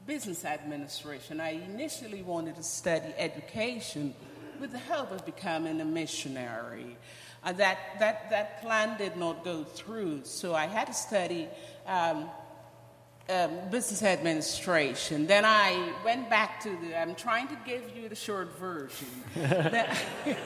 business 0.06 0.44
administration. 0.44 1.40
I 1.40 1.50
initially 1.50 2.23
wanted 2.23 2.56
to 2.56 2.62
study 2.62 3.12
education 3.16 4.14
with 4.61 4.73
the 4.73 4.78
hope 4.78 5.11
of 5.11 5.25
becoming 5.25 5.80
a 5.80 5.84
missionary. 5.84 6.96
Uh, 7.42 7.52
that, 7.52 7.78
that, 7.99 8.30
that 8.30 8.62
plan 8.62 8.96
did 8.96 9.16
not 9.16 9.44
go 9.44 9.64
through, 9.64 10.20
so 10.25 10.54
I 10.54 10.66
had 10.66 10.87
to 10.87 10.94
study 10.94 11.46
um, 11.87 12.30
um, 13.28 13.50
business 13.70 14.02
administration. 14.02 15.26
Then 15.26 15.44
I 15.44 15.92
went 16.04 16.30
back 16.30 16.61
to 16.62 16.70
the, 16.70 16.99
I'm 16.99 17.14
trying 17.14 17.49
to 17.49 17.58
give 17.66 17.94
you 17.96 18.08
the 18.08 18.14
short 18.14 18.58
version. 18.58 19.08
then, 19.34 19.96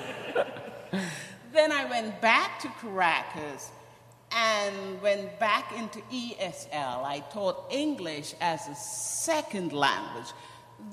then 1.52 1.72
I 1.72 1.84
went 1.84 2.20
back 2.20 2.60
to 2.60 2.68
Caracas 2.80 3.70
and 4.32 5.00
went 5.00 5.38
back 5.38 5.72
into 5.76 6.00
ESL. 6.12 7.04
I 7.04 7.24
taught 7.32 7.64
English 7.70 8.34
as 8.40 8.66
a 8.68 8.74
second 8.74 9.72
language. 9.72 10.26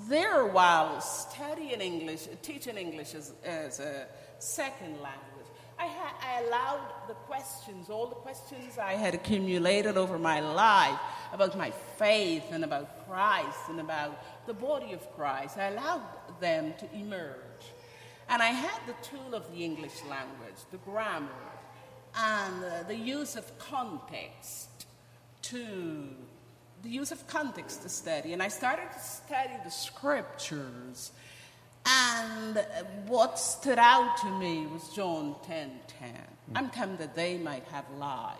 There, 0.07 0.45
while 0.47 0.99
studying 0.99 1.81
English, 1.81 2.27
teaching 2.41 2.77
English 2.77 3.13
as, 3.13 3.33
as 3.43 3.79
a 3.79 4.07
second 4.39 4.93
language, 5.01 5.45
I, 5.77 5.87
ha- 5.87 6.15
I 6.21 6.43
allowed 6.43 7.07
the 7.07 7.13
questions, 7.13 7.89
all 7.89 8.07
the 8.07 8.15
questions 8.15 8.77
I 8.77 8.93
had 8.93 9.13
accumulated 9.13 9.97
over 9.97 10.17
my 10.17 10.39
life 10.39 10.97
about 11.33 11.57
my 11.57 11.71
faith 11.97 12.45
and 12.51 12.63
about 12.63 13.07
Christ 13.07 13.69
and 13.69 13.79
about 13.79 14.47
the 14.47 14.53
body 14.53 14.93
of 14.93 15.15
Christ, 15.15 15.57
I 15.57 15.67
allowed 15.67 16.01
them 16.39 16.73
to 16.79 16.87
emerge. 16.95 17.35
And 18.29 18.41
I 18.41 18.47
had 18.47 18.79
the 18.87 18.95
tool 19.07 19.35
of 19.35 19.51
the 19.51 19.63
English 19.63 20.03
language, 20.09 20.59
the 20.71 20.77
grammar, 20.77 21.29
and 22.17 22.63
uh, 22.63 22.83
the 22.87 22.95
use 22.95 23.35
of 23.35 23.59
context 23.59 24.69
to 25.43 26.07
the 26.85 26.91
use 26.91 27.11
of 27.11 27.25
context 27.27 27.81
to 27.81 27.89
study. 27.89 28.31
And 28.33 28.41
I 28.41 28.47
started 28.47 28.87
to 28.93 28.99
study 28.99 29.53
the 29.63 29.71
scriptures. 29.71 31.11
And 31.85 32.63
what 33.07 33.37
stood 33.39 33.79
out 33.79 34.17
to 34.17 34.39
me 34.39 34.67
was 34.67 34.87
John 34.95 35.35
10 35.45 35.71
10. 35.99 36.11
I'm 36.53 36.69
come 36.69 36.95
that 36.97 37.15
they 37.15 37.37
might 37.37 37.63
have 37.65 37.85
life 37.97 38.37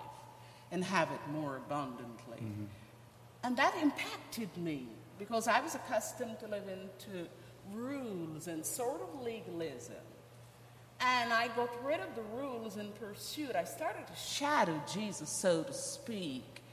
and 0.72 0.84
have 0.84 1.10
it 1.12 1.20
more 1.32 1.58
abundantly. 1.58 2.38
Mm-hmm. 2.38 2.66
And 3.44 3.58
that 3.58 3.76
impacted 3.82 4.56
me 4.58 4.88
because 5.18 5.48
I 5.48 5.60
was 5.62 5.76
accustomed 5.76 6.40
to 6.40 6.48
living 6.48 6.90
to 7.00 7.28
rules 7.74 8.48
and 8.48 8.66
sort 8.66 9.02
of 9.02 9.24
legalism. 9.24 9.96
And 11.00 11.34
I 11.34 11.50
got 11.50 11.70
rid 11.84 12.00
of 12.00 12.16
the 12.16 12.24
rules 12.36 12.78
in 12.78 12.92
pursuit. 12.94 13.56
I 13.56 13.64
started 13.64 14.08
to 14.08 14.16
shadow 14.16 14.82
Jesus, 14.92 15.30
so 15.30 15.64
to 15.64 15.74
speak, 15.74 16.64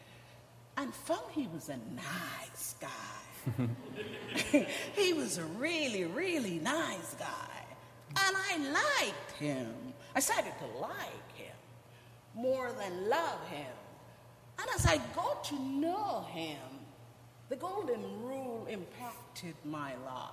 and 0.77 0.95
found 0.95 1.31
he 1.33 1.49
was 1.53 1.69
a 1.69 1.79
nice 1.95 2.75
guy. 2.81 3.69
he 4.95 5.13
was 5.13 5.39
a 5.39 5.45
really, 5.45 6.05
really 6.05 6.59
nice 6.59 7.15
guy. 7.15 7.65
And 8.09 8.37
I 8.37 8.59
liked 8.73 9.33
him. 9.39 9.75
I 10.15 10.21
started 10.21 10.53
to 10.59 10.79
like 10.79 11.37
him 11.37 11.57
more 12.35 12.73
than 12.73 13.09
love 13.09 13.47
him. 13.49 13.73
And 14.59 14.69
as 14.75 14.87
I 14.87 14.99
got 15.15 15.45
to 15.45 15.59
know 15.61 16.27
him, 16.31 16.59
the 17.49 17.57
golden 17.57 18.03
rule 18.23 18.67
impacted 18.69 19.55
my 19.65 19.95
life. 20.07 20.31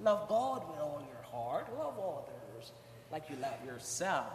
Love 0.00 0.28
God 0.28 0.68
with 0.70 0.80
all 0.80 1.02
your 1.06 1.22
heart, 1.30 1.68
love 1.76 1.94
others 1.98 2.72
like 3.10 3.28
you 3.28 3.36
love 3.36 3.64
yourself. 3.64 4.26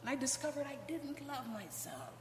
And 0.00 0.10
I 0.10 0.14
discovered 0.14 0.66
I 0.66 0.76
didn't 0.86 1.26
love 1.26 1.46
myself. 1.52 2.17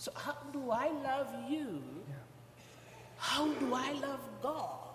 So, 0.00 0.10
how 0.14 0.34
do 0.50 0.70
I 0.70 0.88
love 1.04 1.28
you? 1.46 1.82
Yeah. 2.08 2.14
How 3.18 3.52
do 3.52 3.74
I 3.74 3.92
love 3.92 4.20
God? 4.42 4.94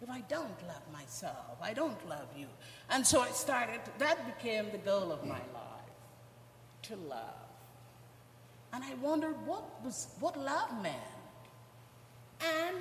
If 0.00 0.08
I 0.08 0.22
don't 0.22 0.58
love 0.66 0.80
myself, 0.90 1.58
I 1.60 1.74
don't 1.74 2.08
love 2.08 2.28
you. 2.34 2.46
And 2.88 3.06
so 3.06 3.20
I 3.20 3.28
started, 3.28 3.82
that 3.98 4.38
became 4.38 4.70
the 4.72 4.78
goal 4.78 5.12
of 5.12 5.22
my 5.26 5.34
mm. 5.34 5.52
life 5.52 5.92
to 6.84 6.96
love. 6.96 7.44
And 8.72 8.82
I 8.82 8.94
wondered 9.02 9.34
what 9.44 9.84
was 9.84 10.08
what 10.18 10.34
love 10.34 10.82
meant. 10.82 10.96
And 12.40 12.78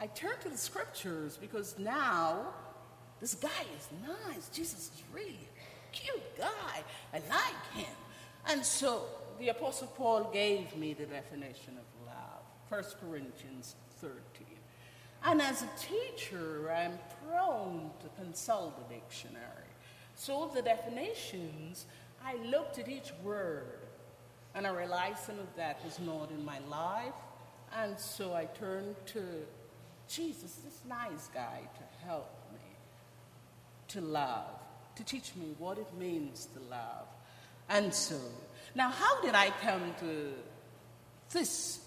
I 0.00 0.06
turned 0.06 0.40
to 0.42 0.50
the 0.50 0.56
scriptures 0.56 1.36
because 1.36 1.76
now 1.80 2.54
this 3.20 3.34
guy 3.34 3.64
is 3.76 3.88
nice. 4.06 4.48
Jesus 4.50 4.92
is 4.94 5.02
really 5.12 5.48
a 5.58 5.96
cute 5.96 6.38
guy. 6.38 6.84
I 7.12 7.16
like 7.16 7.74
him. 7.74 7.96
And 8.50 8.66
so 8.66 9.04
the 9.38 9.50
Apostle 9.50 9.86
Paul 9.96 10.28
gave 10.32 10.76
me 10.76 10.92
the 10.92 11.06
definition 11.06 11.78
of 11.78 12.06
love 12.06 12.42
1 12.68 12.82
Corinthians 13.00 13.76
13. 14.00 14.44
And 15.24 15.40
as 15.40 15.62
a 15.62 15.68
teacher, 15.78 16.68
I'm 16.68 16.98
prone 17.28 17.92
to 18.00 18.08
consult 18.20 18.76
the 18.76 18.94
dictionary. 18.96 19.70
So 20.16 20.50
the 20.52 20.62
definitions, 20.62 21.86
I 22.24 22.38
looked 22.44 22.80
at 22.80 22.88
each 22.88 23.12
word 23.22 23.86
and 24.56 24.66
I 24.66 24.70
realized 24.70 25.20
some 25.20 25.38
of 25.38 25.54
that 25.56 25.84
was 25.84 26.00
not 26.00 26.32
in 26.32 26.44
my 26.44 26.58
life. 26.68 27.14
And 27.78 27.96
so 28.00 28.34
I 28.34 28.46
turned 28.46 28.96
to 29.06 29.22
Jesus, 30.08 30.54
this 30.64 30.80
nice 30.88 31.28
guy, 31.32 31.60
to 31.76 32.04
help 32.04 32.28
me 32.52 32.58
to 33.88 34.00
love, 34.00 34.58
to 34.96 35.04
teach 35.04 35.36
me 35.36 35.54
what 35.56 35.78
it 35.78 35.94
means 35.96 36.48
to 36.54 36.60
love. 36.68 37.06
And 37.70 37.94
so, 37.94 38.16
now 38.74 38.90
how 38.90 39.22
did 39.22 39.36
I 39.36 39.50
come 39.62 39.94
to 40.00 40.32
this 41.32 41.78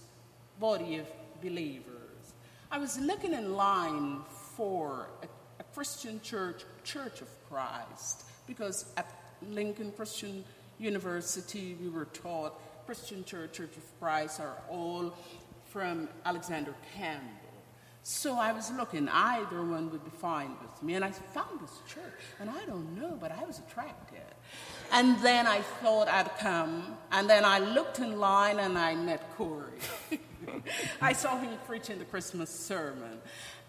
body 0.57 0.95
of 0.95 1.07
believers? 1.41 2.33
I 2.71 2.77
was 2.77 2.97
looking 2.97 3.33
in 3.33 3.53
line 3.53 4.21
for 4.55 5.09
a, 5.21 5.27
a 5.59 5.63
Christian 5.75 6.21
church, 6.21 6.63
Church 6.85 7.21
of 7.21 7.27
Christ, 7.49 8.23
because 8.47 8.85
at 8.95 9.13
Lincoln 9.49 9.91
Christian 9.91 10.45
University 10.79 11.75
we 11.81 11.89
were 11.89 12.05
taught 12.05 12.85
Christian 12.85 13.25
Church, 13.25 13.51
Church 13.51 13.75
of 13.75 13.99
Christ 13.99 14.39
are 14.39 14.57
all 14.69 15.13
from 15.65 16.07
Alexander 16.25 16.73
Campbell. 16.95 17.27
So 18.03 18.37
I 18.37 18.53
was 18.53 18.71
looking, 18.71 19.09
either 19.09 19.63
one 19.63 19.91
would 19.91 20.03
be 20.03 20.11
fine 20.11 20.55
with 20.61 20.81
me. 20.81 20.93
And 20.95 21.03
I 21.03 21.11
found 21.11 21.59
this 21.61 21.79
church, 21.87 22.21
and 22.39 22.49
I 22.49 22.65
don't 22.65 22.95
know, 22.99 23.17
but 23.19 23.31
I 23.31 23.43
was 23.45 23.59
attracted. 23.59 24.32
And 24.93 25.19
then 25.21 25.47
I 25.47 25.61
thought 25.61 26.07
I'd 26.07 26.37
come, 26.37 26.95
and 27.11 27.27
then 27.27 27.43
I 27.43 27.57
looked 27.57 27.97
in 27.97 28.19
line 28.19 28.59
and 28.59 28.77
I 28.77 28.93
met 28.93 29.27
Corey. 29.35 29.71
I 31.01 31.13
saw 31.13 31.39
him 31.39 31.57
preaching 31.65 31.97
the 31.97 32.05
Christmas 32.05 32.51
sermon. 32.51 33.17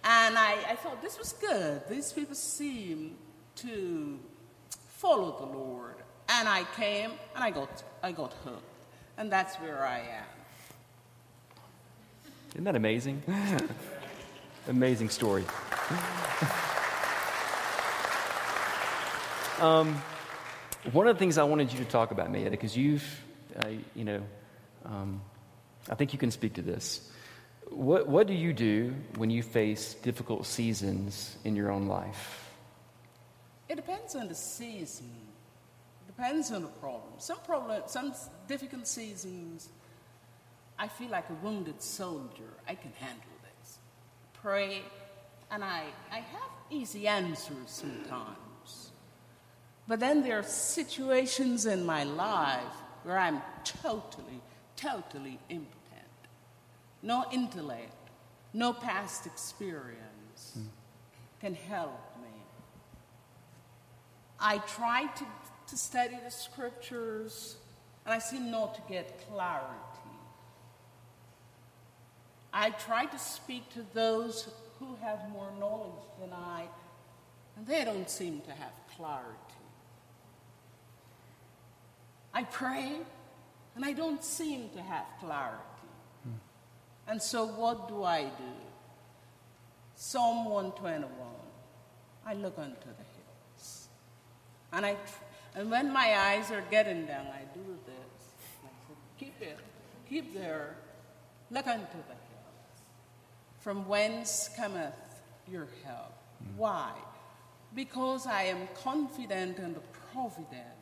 And 0.04 0.36
I, 0.36 0.58
I 0.68 0.76
thought 0.76 1.00
this 1.00 1.18
was 1.18 1.32
good. 1.32 1.80
These 1.88 2.12
people 2.12 2.34
seem 2.34 3.16
to 3.56 4.18
follow 4.88 5.34
the 5.38 5.46
Lord. 5.58 5.94
And 6.28 6.46
I 6.46 6.64
came 6.76 7.12
and 7.34 7.42
I 7.42 7.50
got, 7.50 7.82
I 8.02 8.12
got 8.12 8.34
hooked. 8.44 8.62
And 9.16 9.32
that's 9.32 9.56
where 9.56 9.86
I 9.86 10.00
am. 10.00 10.26
Isn't 12.52 12.64
that 12.64 12.76
amazing? 12.76 13.22
amazing 14.68 15.08
story. 15.08 15.44
um, 19.60 20.02
one 20.92 21.06
of 21.08 21.16
the 21.16 21.18
things 21.18 21.38
I 21.38 21.44
wanted 21.44 21.72
you 21.72 21.78
to 21.78 21.84
talk 21.84 22.10
about, 22.10 22.32
Mayetta, 22.32 22.50
because 22.50 22.76
you've, 22.76 23.04
uh, 23.56 23.68
you 23.94 24.04
know, 24.04 24.22
um, 24.84 25.20
I 25.88 25.94
think 25.94 26.12
you 26.12 26.18
can 26.18 26.30
speak 26.30 26.54
to 26.54 26.62
this. 26.62 27.10
What, 27.70 28.08
what 28.08 28.26
do 28.26 28.34
you 28.34 28.52
do 28.52 28.94
when 29.16 29.30
you 29.30 29.42
face 29.42 29.94
difficult 29.94 30.46
seasons 30.46 31.36
in 31.44 31.56
your 31.56 31.70
own 31.70 31.86
life? 31.86 32.50
It 33.68 33.76
depends 33.76 34.14
on 34.14 34.28
the 34.28 34.34
season. 34.34 35.10
It 36.06 36.16
depends 36.16 36.52
on 36.52 36.62
the 36.62 36.68
problem. 36.68 37.14
Some 37.18 37.38
problem, 37.40 37.82
some 37.86 38.14
difficult 38.46 38.86
seasons 38.86 39.70
I 40.78 40.88
feel 40.88 41.08
like 41.08 41.28
a 41.30 41.34
wounded 41.34 41.80
soldier. 41.80 42.50
I 42.68 42.74
can 42.74 42.92
handle 42.98 43.22
this. 43.42 43.78
Pray, 44.34 44.82
and 45.50 45.62
I, 45.62 45.84
I 46.10 46.16
have 46.16 46.50
easy 46.70 47.06
answers 47.06 47.56
sometimes. 47.66 48.43
But 49.86 50.00
then 50.00 50.22
there 50.22 50.38
are 50.38 50.42
situations 50.42 51.66
in 51.66 51.84
my 51.84 52.04
life 52.04 52.62
where 53.02 53.18
I'm 53.18 53.42
totally, 53.64 54.40
totally 54.76 55.38
impotent. 55.48 55.70
No 57.02 57.26
intellect, 57.30 57.92
no 58.54 58.72
past 58.72 59.26
experience 59.26 60.56
mm. 60.58 60.64
can 61.40 61.54
help 61.54 62.00
me. 62.22 62.30
I 64.40 64.58
try 64.58 65.06
to, 65.06 65.26
to 65.68 65.76
study 65.76 66.18
the 66.24 66.30
scriptures, 66.30 67.56
and 68.06 68.14
I 68.14 68.18
seem 68.18 68.50
not 68.50 68.74
to 68.76 68.82
get 68.90 69.20
clarity. 69.28 69.68
I 72.54 72.70
try 72.70 73.04
to 73.04 73.18
speak 73.18 73.68
to 73.74 73.84
those 73.92 74.48
who 74.78 74.96
have 75.02 75.28
more 75.30 75.50
knowledge 75.58 76.06
than 76.20 76.32
I, 76.32 76.68
and 77.56 77.66
they 77.66 77.84
don't 77.84 78.08
seem 78.08 78.40
to 78.42 78.52
have 78.52 78.72
clarity. 78.96 79.43
I 82.34 82.42
pray, 82.42 82.98
and 83.76 83.84
I 83.84 83.92
don't 83.92 84.22
seem 84.22 84.68
to 84.70 84.82
have 84.82 85.06
clarity. 85.20 85.62
Hmm. 86.24 87.10
And 87.10 87.22
so, 87.22 87.46
what 87.46 87.88
do 87.88 88.02
I 88.02 88.24
do? 88.24 88.54
Psalm 89.94 90.46
121. 90.46 91.08
I 92.26 92.34
look 92.34 92.58
unto 92.58 92.74
the 92.74 93.04
hills. 93.14 93.88
And, 94.72 94.84
I, 94.84 94.96
and 95.54 95.70
when 95.70 95.92
my 95.92 96.18
eyes 96.18 96.50
are 96.50 96.64
getting 96.70 97.06
down, 97.06 97.26
I 97.26 97.42
do 97.54 97.78
this. 97.86 98.24
I 98.64 98.68
say, 98.88 98.94
keep 99.18 99.40
it, 99.40 99.58
keep 100.08 100.34
there, 100.34 100.74
look 101.52 101.68
unto 101.68 101.84
the 101.86 102.14
hills. 102.14 102.80
from 103.60 103.86
whence 103.86 104.50
cometh 104.56 104.92
your 105.48 105.68
help? 105.84 106.14
Mm. 106.42 106.56
Why? 106.56 106.90
Because 107.76 108.26
I 108.26 108.44
am 108.44 108.68
confident 108.82 109.58
in 109.58 109.74
the 109.74 109.82
providence 110.12 110.73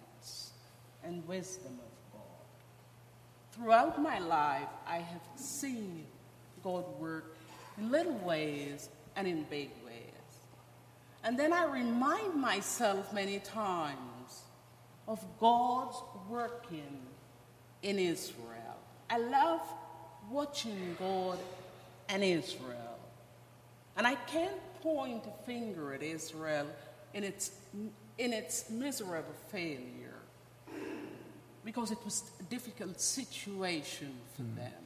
and 1.05 1.27
wisdom 1.27 1.73
of 1.73 2.13
God. 2.13 2.23
Throughout 3.53 4.01
my 4.01 4.19
life, 4.19 4.69
I 4.87 4.99
have 4.99 5.23
seen 5.37 6.07
God 6.63 6.85
work 6.99 7.37
in 7.79 7.91
little 7.91 8.19
ways 8.19 8.89
and 9.17 9.27
in 9.27 9.45
big 9.45 9.71
ways. 9.85 10.03
And 11.25 11.39
then 11.39 11.53
I 11.53 11.65
remind 11.65 12.35
myself 12.35 13.13
many 13.13 13.39
times 13.39 14.43
of 15.07 15.25
God's 15.39 15.97
working 16.29 17.01
in 17.83 17.99
Israel. 17.99 18.77
I 19.11 19.19
love 19.19 19.61
watching 20.31 20.97
God 20.99 21.39
and 22.09 22.25
Israel. 22.25 22.99
And 23.97 24.07
I 24.07 24.15
can't 24.15 24.57
point 24.81 25.25
a 25.27 25.45
finger 25.45 25.93
at 25.93 26.03
Israel 26.03 26.67
in 27.15 27.25
its, 27.25 27.53
in 28.19 28.33
its 28.33 28.71
miserable 28.71 29.35
failure 29.51 30.12
because 31.65 31.91
it 31.91 31.99
was 32.05 32.31
a 32.41 32.43
difficult 32.45 33.01
situation 33.01 34.13
for 34.37 34.43
mm. 34.43 34.57
them. 34.57 34.83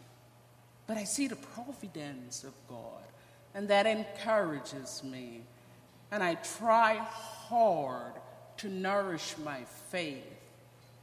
But 0.87 0.97
I 0.97 1.04
see 1.04 1.26
the 1.26 1.37
providence 1.37 2.45
of 2.45 2.52
God, 2.68 3.02
and 3.54 3.68
that 3.68 3.87
encourages 3.87 5.02
me. 5.02 5.42
And 6.12 6.23
I 6.23 6.35
try 6.59 6.97
hard 6.97 8.12
to 8.59 8.68
nourish 8.68 9.35
my 9.45 9.64
faith 9.90 10.25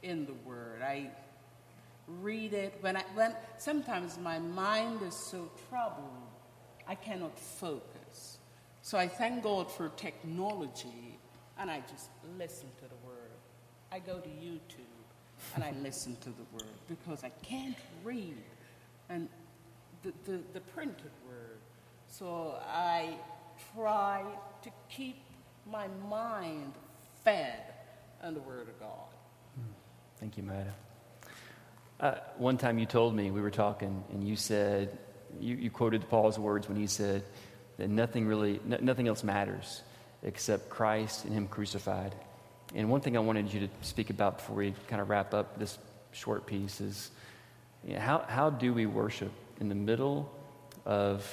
in 0.02 0.24
the 0.26 0.32
Word. 0.46 0.80
I 0.82 1.10
read 2.06 2.52
it 2.52 2.76
when 2.80 2.96
I 2.96 3.02
when 3.14 3.34
sometimes 3.58 4.18
my 4.18 4.38
mind 4.38 5.00
is 5.02 5.14
so 5.14 5.50
troubled 5.68 6.24
I 6.86 6.94
cannot 6.94 7.38
focus. 7.38 8.38
So 8.82 8.98
I 8.98 9.08
thank 9.08 9.42
God 9.42 9.70
for 9.70 9.88
technology 9.96 11.18
and 11.58 11.70
I 11.70 11.82
just 11.90 12.10
listen 12.38 12.68
to 12.82 12.84
the 12.84 12.96
word. 13.06 13.30
I 13.90 13.98
go 14.00 14.18
to 14.18 14.28
YouTube 14.28 15.03
and 15.54 15.64
I 15.64 15.72
listen 15.82 16.16
to 16.16 16.30
the 16.30 16.44
word 16.52 16.64
because 16.88 17.24
I 17.24 17.30
can't 17.42 17.76
read 18.02 18.36
and 19.08 19.28
the, 20.02 20.12
the, 20.24 20.40
the 20.52 20.60
printed 20.60 21.10
word. 21.26 21.58
So 22.06 22.56
I 22.66 23.14
try 23.74 24.22
to 24.62 24.70
keep 24.88 25.16
my 25.70 25.88
mind 26.08 26.72
fed 27.24 27.58
on 28.22 28.34
the 28.34 28.40
word 28.40 28.68
of 28.68 28.78
God. 28.80 28.90
Thank 30.18 30.36
you, 30.36 30.42
Mayetta. 30.42 30.72
Uh, 32.00 32.14
one 32.38 32.56
time 32.58 32.78
you 32.78 32.86
told 32.86 33.14
me, 33.14 33.30
we 33.30 33.40
were 33.40 33.50
talking, 33.50 34.04
and 34.12 34.26
you 34.26 34.36
said, 34.36 34.98
you, 35.40 35.56
you 35.56 35.70
quoted 35.70 36.08
Paul's 36.08 36.38
words 36.38 36.68
when 36.68 36.76
he 36.76 36.86
said 36.86 37.24
that 37.78 37.88
nothing 37.88 38.26
really, 38.26 38.60
nothing 38.64 39.08
else 39.08 39.24
matters 39.24 39.82
except 40.22 40.68
Christ 40.70 41.24
and 41.24 41.34
Him 41.34 41.48
crucified. 41.48 42.14
And 42.74 42.90
one 42.90 43.00
thing 43.00 43.16
I 43.16 43.20
wanted 43.20 43.52
you 43.52 43.60
to 43.60 43.68
speak 43.82 44.10
about 44.10 44.38
before 44.38 44.56
we 44.56 44.74
kind 44.88 45.00
of 45.00 45.08
wrap 45.08 45.32
up 45.32 45.58
this 45.58 45.78
short 46.12 46.44
piece 46.44 46.80
is 46.80 47.10
you 47.86 47.94
know, 47.94 48.00
how, 48.00 48.24
how 48.28 48.50
do 48.50 48.72
we 48.74 48.86
worship 48.86 49.32
in 49.60 49.68
the 49.68 49.74
middle 49.74 50.30
of, 50.84 51.24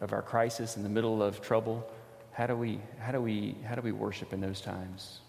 of 0.00 0.12
our 0.12 0.22
crisis, 0.22 0.76
in 0.76 0.84
the 0.84 0.88
middle 0.88 1.22
of 1.22 1.40
trouble? 1.42 1.90
How 2.32 2.46
do 2.46 2.54
we, 2.54 2.78
how 3.00 3.10
do 3.10 3.20
we, 3.20 3.56
how 3.66 3.74
do 3.74 3.82
we 3.82 3.90
worship 3.90 4.32
in 4.32 4.40
those 4.40 4.60
times? 4.60 5.20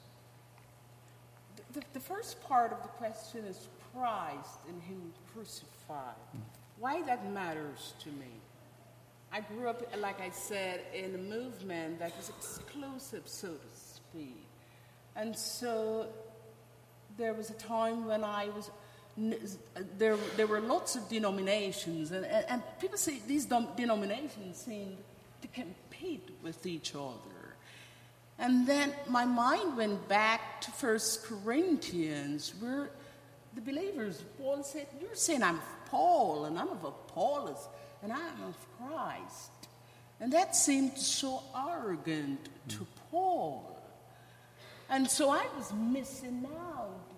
The, 1.74 1.82
the 1.94 2.00
first 2.00 2.42
part 2.44 2.72
of 2.72 2.82
the 2.84 2.90
question 2.90 3.46
is 3.46 3.68
Christ 3.94 4.60
and 4.68 4.82
Him 4.84 5.02
crucified. 5.34 6.16
Hmm. 6.32 6.40
Why 6.78 7.02
that 7.04 7.32
matters 7.32 7.94
to 8.04 8.10
me? 8.10 8.28
I 9.32 9.42
grew 9.42 9.68
up, 9.68 9.84
like 9.98 10.22
I 10.22 10.30
said, 10.30 10.82
in 10.94 11.14
a 11.16 11.18
movement 11.18 12.00
that 12.00 12.16
was 12.18 12.30
exclusive, 12.30 13.24
so 13.26 13.48
to 13.48 13.58
speak. 13.74 14.49
And 15.16 15.38
so 15.38 16.08
there 17.18 17.34
was 17.34 17.50
a 17.50 17.54
time 17.54 18.06
when 18.06 18.24
I 18.24 18.50
was, 18.50 18.70
there, 19.98 20.18
there 20.38 20.48
were 20.48 20.62
lots 20.62 20.96
of 20.96 21.08
denominations, 21.10 22.12
and, 22.12 22.26
and, 22.26 22.46
and 22.50 22.64
people 22.80 22.98
say 22.98 23.20
these 23.28 23.46
denominations 23.46 24.58
seemed 24.58 24.98
to 25.42 25.48
compete 25.50 26.30
with 26.42 26.66
each 26.66 26.96
other. 26.96 27.40
And 28.38 28.66
then 28.66 28.94
my 29.08 29.26
mind 29.26 29.76
went 29.76 30.08
back 30.08 30.62
to 30.62 30.72
First 30.72 31.26
Corinthians, 31.26 32.54
where 32.60 32.90
the 33.54 33.62
believers, 33.62 34.24
Paul 34.38 34.64
said, 34.64 34.88
You're 35.02 35.16
saying 35.16 35.44
I'm 35.44 35.60
Paul, 35.88 36.46
and 36.46 36.58
I'm 36.58 36.70
of 36.70 36.84
Apollos, 36.86 37.68
and 38.02 38.14
I'm 38.14 38.44
of 38.48 38.56
Christ. 38.78 39.52
And 40.22 40.32
that 40.34 40.56
seemed 40.56 40.98
so 40.98 41.44
arrogant 41.56 42.48
to 42.70 42.88
Paul. 43.12 43.69
And 44.90 45.10
so 45.10 45.30
I 45.30 45.46
was 45.56 45.72
missing 45.74 46.48
out 46.48 47.12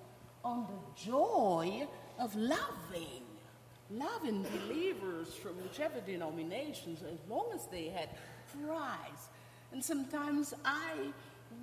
on 0.43 0.67
the 0.67 1.01
joy 1.01 1.87
of 2.19 2.35
loving, 2.35 3.23
loving 3.89 4.43
believers 4.43 5.33
from 5.33 5.53
whichever 5.63 6.01
denominations, 6.01 7.01
as 7.01 7.19
long 7.29 7.47
as 7.53 7.67
they 7.67 7.87
had 7.87 8.09
Christ. 8.51 9.29
And 9.71 9.83
sometimes 9.83 10.53
I 10.65 11.13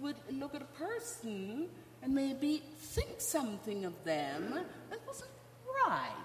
would 0.00 0.16
look 0.30 0.54
at 0.54 0.62
a 0.62 0.78
person 0.82 1.68
and 2.02 2.14
maybe 2.14 2.62
think 2.78 3.20
something 3.20 3.84
of 3.84 3.92
them 4.04 4.60
that 4.90 5.00
wasn't 5.06 5.30
right. 5.86 6.24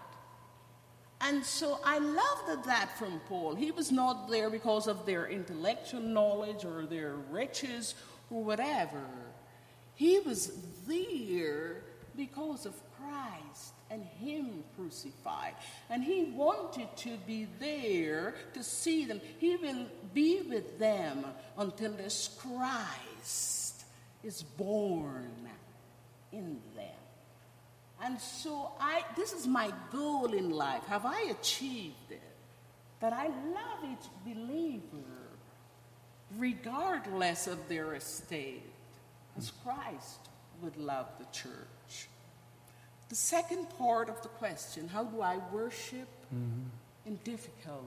And 1.19 1.43
so 1.45 1.79
I 1.83 1.99
loved 1.99 2.65
that 2.67 2.97
from 2.97 3.21
Paul. 3.27 3.55
He 3.55 3.71
was 3.71 3.91
not 3.91 4.29
there 4.29 4.49
because 4.49 4.87
of 4.87 5.05
their 5.05 5.27
intellectual 5.27 6.01
knowledge 6.01 6.65
or 6.65 6.85
their 6.85 7.15
riches 7.31 7.95
or 8.29 8.43
whatever. 8.43 9.01
He 9.95 10.19
was 10.19 10.51
there 10.87 11.77
because 12.15 12.65
of 12.65 12.73
Christ 12.97 13.73
and 13.89 14.03
Him 14.03 14.63
crucified. 14.75 15.53
And 15.89 16.03
He 16.03 16.25
wanted 16.35 16.95
to 16.97 17.17
be 17.27 17.47
there 17.59 18.35
to 18.53 18.63
see 18.63 19.05
them. 19.05 19.21
He 19.39 19.55
will 19.55 19.85
be 20.13 20.41
with 20.41 20.79
them 20.79 21.25
until 21.57 21.91
this 21.91 22.37
Christ 22.39 23.83
is 24.23 24.41
born 24.41 25.31
in 26.31 26.59
them. 26.75 26.89
And 28.01 28.19
so 28.19 28.71
I 28.79 29.03
this 29.15 29.31
is 29.31 29.47
my 29.47 29.71
goal 29.91 30.33
in 30.33 30.49
life. 30.49 30.83
Have 30.87 31.05
I 31.05 31.33
achieved 31.39 32.11
it? 32.11 32.21
That 32.99 33.13
I 33.13 33.27
love 33.27 33.83
each 33.85 34.35
believer 34.35 35.23
regardless 36.37 37.47
of 37.47 37.67
their 37.69 37.95
estate, 37.95 38.72
as 39.37 39.51
Christ 39.63 40.29
would 40.61 40.77
love 40.77 41.07
the 41.19 41.25
church. 41.31 42.07
The 43.09 43.15
second 43.15 43.67
part 43.77 44.09
of 44.09 44.21
the 44.21 44.29
question, 44.29 44.87
how 44.87 45.03
do 45.03 45.21
I 45.21 45.37
worship 45.51 46.07
mm-hmm. 46.33 46.63
in 47.05 47.19
difficulty? 47.23 47.85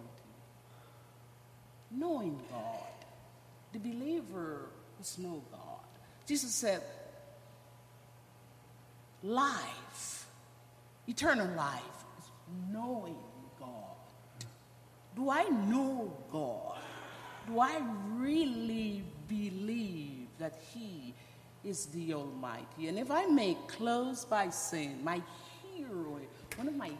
Knowing 1.91 2.41
God. 2.51 3.05
The 3.73 3.79
believer 3.79 4.67
must 4.99 5.19
know 5.19 5.43
God. 5.51 5.61
Jesus 6.27 6.53
said, 6.53 6.83
life, 9.23 10.27
eternal 11.09 11.49
life, 11.57 11.83
is 12.19 12.31
knowing 12.73 13.17
God. 13.59 13.97
Do 15.15 15.31
I 15.31 15.45
know 15.45 16.13
God? 16.31 16.79
Do 17.47 17.61
I 17.61 17.81
really 18.15 19.03
believe 19.29 20.27
that 20.39 20.61
He 20.73 21.15
is 21.67 21.87
the 21.87 22.15
Almighty? 22.15 22.89
And 22.89 22.99
if 22.99 23.11
I 23.11 23.27
may 23.27 23.57
close 23.67 24.25
by 24.25 24.51
saying, 24.51 25.03
my 25.03 25.21
hero, 25.75 26.21
one 26.57 26.69
of 26.69 26.77
my 26.77 26.93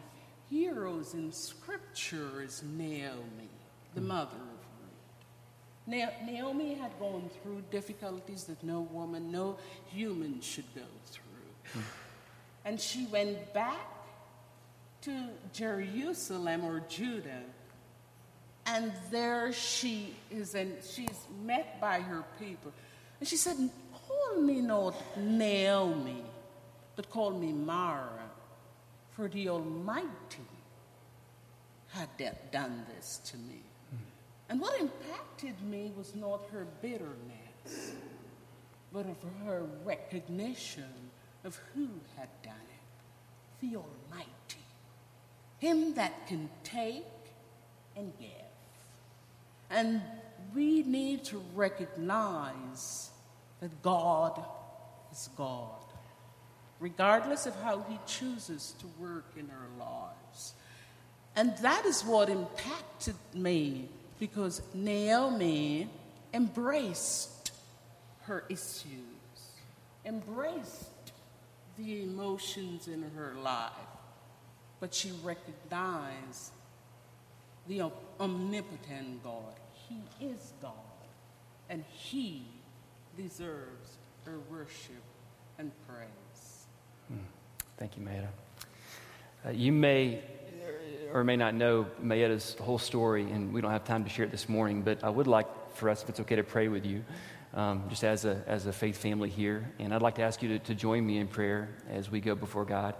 heroes 0.49 1.13
in 1.13 1.31
Scripture 1.31 2.41
is 2.43 2.63
Naomi, 2.63 3.49
the 3.95 4.01
hmm. 4.01 4.07
mother 4.07 4.35
of 4.35 5.95
Ruth. 5.95 6.11
Naomi 6.25 6.75
had 6.75 6.91
gone 6.99 7.29
through 7.41 7.63
difficulties 7.71 8.43
that 8.45 8.61
no 8.63 8.81
woman, 8.91 9.31
no 9.31 9.57
human 9.87 10.41
should 10.41 10.65
go 10.75 10.81
through. 11.05 11.73
Hmm. 11.73 11.87
And 12.65 12.81
she 12.81 13.05
went 13.05 13.53
back 13.53 13.87
to 15.03 15.29
Jerusalem 15.53 16.65
or 16.65 16.81
Judah. 16.89 17.43
And 18.65 18.91
there 19.09 19.53
she 19.53 20.13
is, 20.29 20.53
and 20.53 20.75
she's 20.83 21.25
met 21.45 21.79
by 21.79 22.01
her 22.01 22.25
people. 22.37 22.73
And 23.19 23.27
she 23.27 23.37
said, 23.37 23.55
Call 24.07 24.41
me 24.41 24.61
not 24.61 24.95
Naomi, 25.17 26.23
but 26.95 27.09
call 27.09 27.31
me 27.31 27.51
Mara, 27.51 28.29
for 29.11 29.27
the 29.27 29.49
Almighty 29.49 30.07
had 31.89 32.09
done 32.51 32.85
this 32.95 33.19
to 33.25 33.37
me. 33.37 33.61
And 34.49 34.61
what 34.61 34.79
impacted 34.79 35.61
me 35.61 35.91
was 35.97 36.15
not 36.15 36.41
her 36.51 36.65
bitterness, 36.81 37.93
but 38.93 39.05
of 39.05 39.17
her 39.45 39.63
recognition 39.83 40.85
of 41.43 41.59
who 41.73 41.89
had 42.15 42.29
done 42.43 42.53
it 42.69 42.77
the 43.59 43.75
Almighty, 43.75 44.65
Him 45.59 45.95
that 45.95 46.27
can 46.27 46.49
take 46.63 47.05
and 47.95 48.13
give. 48.19 48.29
And 49.69 50.01
we 50.53 50.83
need 50.83 51.23
to 51.25 51.41
recognize 51.55 53.09
that 53.59 53.81
God 53.81 54.43
is 55.11 55.29
God, 55.37 55.83
regardless 56.79 57.45
of 57.45 57.55
how 57.61 57.83
He 57.89 57.97
chooses 58.05 58.75
to 58.79 58.85
work 58.99 59.25
in 59.37 59.49
our 59.49 59.85
lives. 59.87 60.53
And 61.35 61.55
that 61.59 61.85
is 61.85 62.03
what 62.03 62.29
impacted 62.29 63.15
me 63.33 63.89
because 64.19 64.61
Naomi 64.73 65.89
embraced 66.33 67.51
her 68.23 68.43
issues, 68.49 68.83
embraced 70.05 70.89
the 71.77 72.03
emotions 72.03 72.87
in 72.87 73.03
her 73.15 73.33
life, 73.41 73.71
but 74.79 74.93
she 74.93 75.11
recognized 75.23 76.51
the 77.67 77.83
omnipotent 78.19 79.23
God. 79.23 79.53
He 79.87 80.25
is 80.25 80.53
God, 80.61 80.73
and 81.69 81.83
He 81.91 82.45
deserves 83.17 83.97
our 84.27 84.39
worship 84.49 85.03
and 85.57 85.71
praise. 85.87 86.65
Hmm. 87.07 87.17
Thank 87.77 87.97
you, 87.97 88.03
Mayetta. 88.03 88.27
Uh, 89.45 89.51
you 89.51 89.71
may 89.71 90.21
or 91.13 91.23
may 91.23 91.35
not 91.35 91.53
know 91.53 91.87
Mayetta's 92.03 92.55
whole 92.59 92.77
story, 92.77 93.23
and 93.23 93.53
we 93.53 93.61
don't 93.61 93.71
have 93.71 93.85
time 93.85 94.03
to 94.03 94.09
share 94.09 94.25
it 94.25 94.31
this 94.31 94.49
morning, 94.49 94.81
but 94.81 95.03
I 95.03 95.09
would 95.09 95.27
like 95.27 95.47
for 95.73 95.89
us, 95.89 96.03
if 96.03 96.09
it's 96.09 96.19
okay, 96.19 96.35
to 96.35 96.43
pray 96.43 96.67
with 96.67 96.85
you, 96.85 97.03
um, 97.53 97.83
just 97.89 98.03
as 98.03 98.25
a, 98.25 98.43
as 98.45 98.65
a 98.65 98.73
faith 98.73 98.97
family 98.97 99.29
here. 99.29 99.71
And 99.79 99.93
I'd 99.93 100.01
like 100.01 100.15
to 100.15 100.23
ask 100.23 100.41
you 100.41 100.49
to, 100.49 100.59
to 100.59 100.75
join 100.75 101.05
me 101.05 101.17
in 101.17 101.27
prayer 101.27 101.69
as 101.89 102.11
we 102.11 102.19
go 102.19 102.35
before 102.35 102.65
God, 102.65 102.95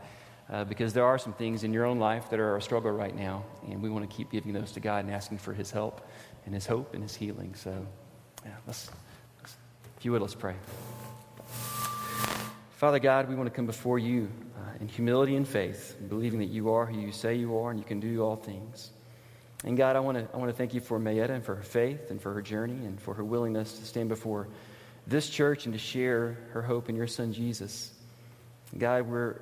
uh, 0.50 0.64
because 0.64 0.94
there 0.94 1.06
are 1.06 1.18
some 1.18 1.34
things 1.34 1.64
in 1.64 1.74
your 1.74 1.86
own 1.86 2.00
life 2.00 2.30
that 2.30 2.40
are 2.40 2.56
a 2.56 2.62
struggle 2.62 2.92
right 2.92 3.16
now, 3.16 3.44
and 3.70 3.82
we 3.82 3.90
want 3.90 4.10
to 4.10 4.16
keep 4.16 4.32
giving 4.32 4.54
those 4.54 4.72
to 4.74 4.80
God 4.80 5.04
and 5.04 5.14
asking 5.14 5.40
for 5.40 5.54
His 5.54 5.70
help 5.72 6.08
and 6.46 6.54
His 6.54 6.66
hope 6.66 6.94
and 6.94 7.04
His 7.04 7.16
healing. 7.16 7.54
So, 7.56 7.86
yeah, 8.46 8.52
let's, 8.66 8.90
let's 8.90 9.07
if 9.98 10.06
you 10.06 10.12
would, 10.12 10.22
let's 10.22 10.36
pray. 10.36 10.56
Father 12.78 13.00
God, 13.00 13.28
we 13.28 13.34
want 13.34 13.48
to 13.48 13.56
come 13.56 13.66
before 13.66 13.98
you 13.98 14.30
uh, 14.56 14.78
in 14.80 14.88
humility 14.88 15.36
and 15.36 15.48
faith, 15.48 15.98
believing 16.08 16.40
that 16.40 16.50
you 16.50 16.70
are 16.70 16.86
who 16.86 17.00
you 17.00 17.12
say 17.12 17.34
you 17.34 17.58
are 17.58 17.72
and 17.72 17.80
you 17.80 17.86
can 17.86 18.00
do 18.00 18.22
all 18.22 18.36
things. 18.36 18.92
And 19.64 19.76
God, 19.76 19.96
I 19.96 20.00
want 20.00 20.20
to, 20.20 20.28
I 20.32 20.38
want 20.38 20.52
to 20.52 20.56
thank 20.56 20.76
you 20.76 20.82
for 20.82 21.00
Mayetta 21.00 21.32
and 21.32 21.44
for 21.44 21.56
her 21.56 21.64
faith 21.64 22.12
and 22.12 22.22
for 22.22 22.32
her 22.32 22.44
journey 22.44 22.86
and 22.86 23.02
for 23.02 23.16
her 23.16 23.24
willingness 23.24 23.80
to 23.80 23.86
stand 23.86 24.10
before 24.10 24.48
this 25.08 25.28
church 25.32 25.66
and 25.66 25.74
to 25.74 25.80
share 25.80 26.38
her 26.52 26.62
hope 26.62 26.90
in 26.90 26.96
your 26.96 27.08
son 27.08 27.34
Jesus. 27.34 27.92
God, 28.78 29.08
we're, 29.08 29.42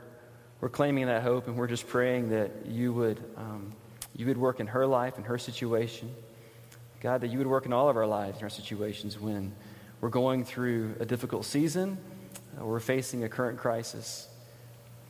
we're 0.62 0.70
claiming 0.70 1.08
that 1.08 1.22
hope 1.22 1.48
and 1.48 1.58
we're 1.58 1.68
just 1.68 1.88
praying 1.88 2.30
that 2.30 2.66
you 2.66 2.94
would, 2.94 3.22
um, 3.36 3.74
you 4.16 4.26
would 4.28 4.38
work 4.38 4.62
in 4.62 4.68
her 4.68 4.88
life 4.88 5.18
and 5.18 5.26
her 5.26 5.38
situation. 5.38 6.16
God, 7.02 7.20
that 7.20 7.28
you 7.28 7.40
would 7.40 7.48
work 7.48 7.66
in 7.66 7.74
all 7.74 7.90
of 7.90 7.98
our 7.98 8.08
lives 8.08 8.38
and 8.38 8.44
our 8.44 8.50
situations 8.50 9.20
when 9.20 9.54
we're 10.02 10.10
going 10.10 10.44
through 10.44 10.96
a 11.00 11.06
difficult 11.06 11.46
season, 11.46 11.98
or 12.60 12.68
we're 12.68 12.80
facing 12.80 13.24
a 13.24 13.30
current 13.30 13.58
crisis. 13.58 14.28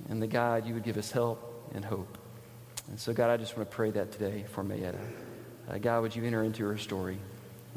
And 0.10 0.22
that 0.22 0.28
God, 0.28 0.68
you 0.68 0.74
would 0.74 0.84
give 0.84 0.98
us 0.98 1.12
help 1.12 1.70
and 1.74 1.84
hope. 1.84 2.18
And 2.90 3.00
so, 3.00 3.14
God, 3.14 3.30
I 3.30 3.38
just 3.38 3.58
want 3.58 3.70
to 3.70 3.76
pray 3.76 3.92
that 3.92 4.12
today 4.12 4.46
for 4.52 4.64
Mayetta. 4.64 5.00
Uh, 5.70 5.78
God, 5.80 6.02
would 6.02 6.16
you 6.16 6.24
enter 6.24 6.44
into 6.44 6.66
her 6.66 6.78
story? 6.78 7.18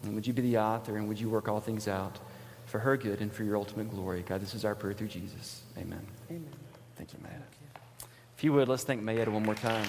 And 0.03 0.15
would 0.15 0.27
you 0.27 0.33
be 0.33 0.43
the 0.43 0.59
author 0.59 0.97
and 0.97 1.09
would 1.09 1.19
you 1.19 1.29
work 1.29 1.49
all 1.49 1.61
things 1.61 1.89
out 1.89 2.19
for 2.67 2.79
her 2.79 2.97
good 2.97 3.21
and 3.21 3.33
for 3.33 3.45
your 3.45 3.57
ultimate 3.57 3.91
glory? 3.91 4.23
God, 4.27 4.41
this 4.41 4.55
is 4.55 4.65
our 4.65 4.75
prayer 4.75 4.93
through 4.93 5.09
Jesus. 5.09 5.63
Amen. 5.79 6.07
Amen. 6.31 6.51
Thank 6.97 7.13
you, 7.13 7.19
Mayetta. 7.21 7.43
If 8.37 8.45
you 8.45 8.53
would, 8.53 8.69
let's 8.69 8.85
thank 8.85 9.03
Mayetta 9.03 9.29
one 9.29 9.45
more 9.45 9.55
time. 9.55 9.89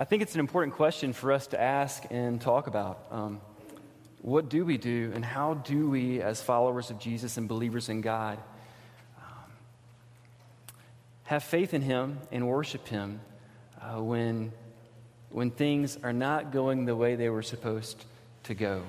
I 0.00 0.04
think 0.04 0.22
it's 0.22 0.34
an 0.34 0.40
important 0.40 0.76
question 0.76 1.12
for 1.12 1.32
us 1.32 1.48
to 1.48 1.60
ask 1.60 2.04
and 2.10 2.40
talk 2.40 2.68
about. 2.68 3.04
Um, 3.10 3.40
what 4.22 4.48
do 4.48 4.64
we 4.64 4.78
do, 4.78 5.10
and 5.12 5.24
how 5.24 5.54
do 5.54 5.90
we, 5.90 6.22
as 6.22 6.40
followers 6.40 6.90
of 6.90 7.00
Jesus 7.00 7.36
and 7.36 7.48
believers 7.48 7.88
in 7.88 8.00
God, 8.00 8.38
um, 9.18 9.50
have 11.24 11.42
faith 11.42 11.74
in 11.74 11.82
Him 11.82 12.18
and 12.30 12.46
worship 12.46 12.86
Him 12.86 13.20
uh, 13.80 14.00
when, 14.00 14.52
when 15.30 15.50
things 15.50 15.98
are 16.04 16.12
not 16.12 16.52
going 16.52 16.84
the 16.84 16.94
way 16.94 17.16
they 17.16 17.28
were 17.28 17.42
supposed 17.42 18.04
to 18.44 18.54
go? 18.54 18.82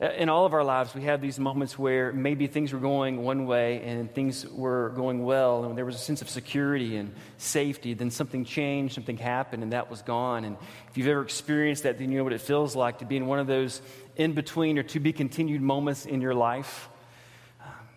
In 0.00 0.28
all 0.28 0.44
of 0.44 0.54
our 0.54 0.64
lives, 0.64 0.94
we 0.94 1.02
have 1.02 1.20
these 1.20 1.38
moments 1.38 1.78
where 1.78 2.12
maybe 2.12 2.48
things 2.48 2.72
were 2.72 2.80
going 2.80 3.22
one 3.22 3.46
way 3.46 3.80
and 3.82 4.12
things 4.12 4.44
were 4.46 4.90
going 4.90 5.24
well, 5.24 5.64
and 5.64 5.78
there 5.78 5.84
was 5.84 5.94
a 5.94 5.98
sense 5.98 6.20
of 6.20 6.28
security 6.28 6.96
and 6.96 7.14
safety. 7.38 7.94
Then 7.94 8.10
something 8.10 8.44
changed, 8.44 8.94
something 8.94 9.16
happened, 9.16 9.62
and 9.62 9.72
that 9.72 9.90
was 9.90 10.02
gone. 10.02 10.44
And 10.44 10.56
if 10.88 10.98
you've 10.98 11.06
ever 11.06 11.22
experienced 11.22 11.84
that, 11.84 11.98
then 11.98 12.10
you 12.10 12.18
know 12.18 12.24
what 12.24 12.32
it 12.32 12.40
feels 12.40 12.74
like 12.74 12.98
to 12.98 13.04
be 13.04 13.16
in 13.16 13.26
one 13.26 13.38
of 13.38 13.46
those 13.46 13.82
in 14.16 14.32
between 14.32 14.78
or 14.78 14.82
to 14.82 14.98
be 14.98 15.12
continued 15.12 15.62
moments 15.62 16.06
in 16.06 16.20
your 16.20 16.34
life. 16.34 16.88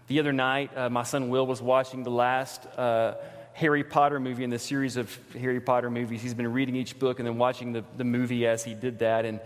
The 0.05 0.19
other 0.19 0.33
night, 0.33 0.77
uh, 0.77 0.89
my 0.89 1.03
son 1.03 1.29
Will 1.29 1.47
was 1.47 1.61
watching 1.61 2.03
the 2.03 2.11
last. 2.11 2.65
Uh, 2.77 3.15
Harry 3.53 3.83
Potter 3.83 4.19
movie 4.19 4.43
in 4.43 4.51
the 4.51 4.59
series 4.59 4.97
of 4.97 5.17
Harry 5.33 5.59
Potter 5.59 5.89
movies. 5.89 6.21
He's 6.21 6.35
been 6.35 6.53
reading 6.53 6.75
each 6.75 6.99
book 6.99 7.17
and 7.17 7.25
then 7.25 7.39
watching 7.39 7.73
the, 7.73 7.83
the 7.97 8.03
movie 8.03 8.45
as 8.45 8.63
he 8.63 8.75
did 8.75 8.99
that. 8.99 9.25
And 9.25 9.39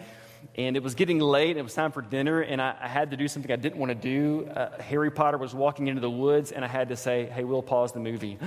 and 0.56 0.76
it 0.76 0.84
was 0.84 0.96
getting 0.96 1.20
late, 1.20 1.52
and 1.52 1.60
it 1.60 1.64
was 1.64 1.74
time 1.74 1.92
for 1.92 2.02
dinner, 2.02 2.42
and 2.42 2.62
I, 2.62 2.76
I 2.82 2.88
had 2.88 3.12
to 3.12 3.18
do 3.18 3.28
something 3.28 3.52
I 3.52 3.56
didn't 3.56 3.80
want 3.80 3.90
to 3.90 3.96
do. 3.96 4.50
Uh, 4.50 4.82
Harry 4.82 5.10
Potter 5.10 5.38
was 5.38 5.54
walking 5.54 5.88
into 5.88 6.02
the 6.02 6.10
woods, 6.10 6.52
and 6.52 6.66
I 6.66 6.68
had 6.68 6.90
to 6.90 6.98
say, 6.98 7.26
Hey, 7.26 7.44
we'll 7.44 7.62
pause 7.62 7.92
the 7.94 8.00
movie. 8.00 8.38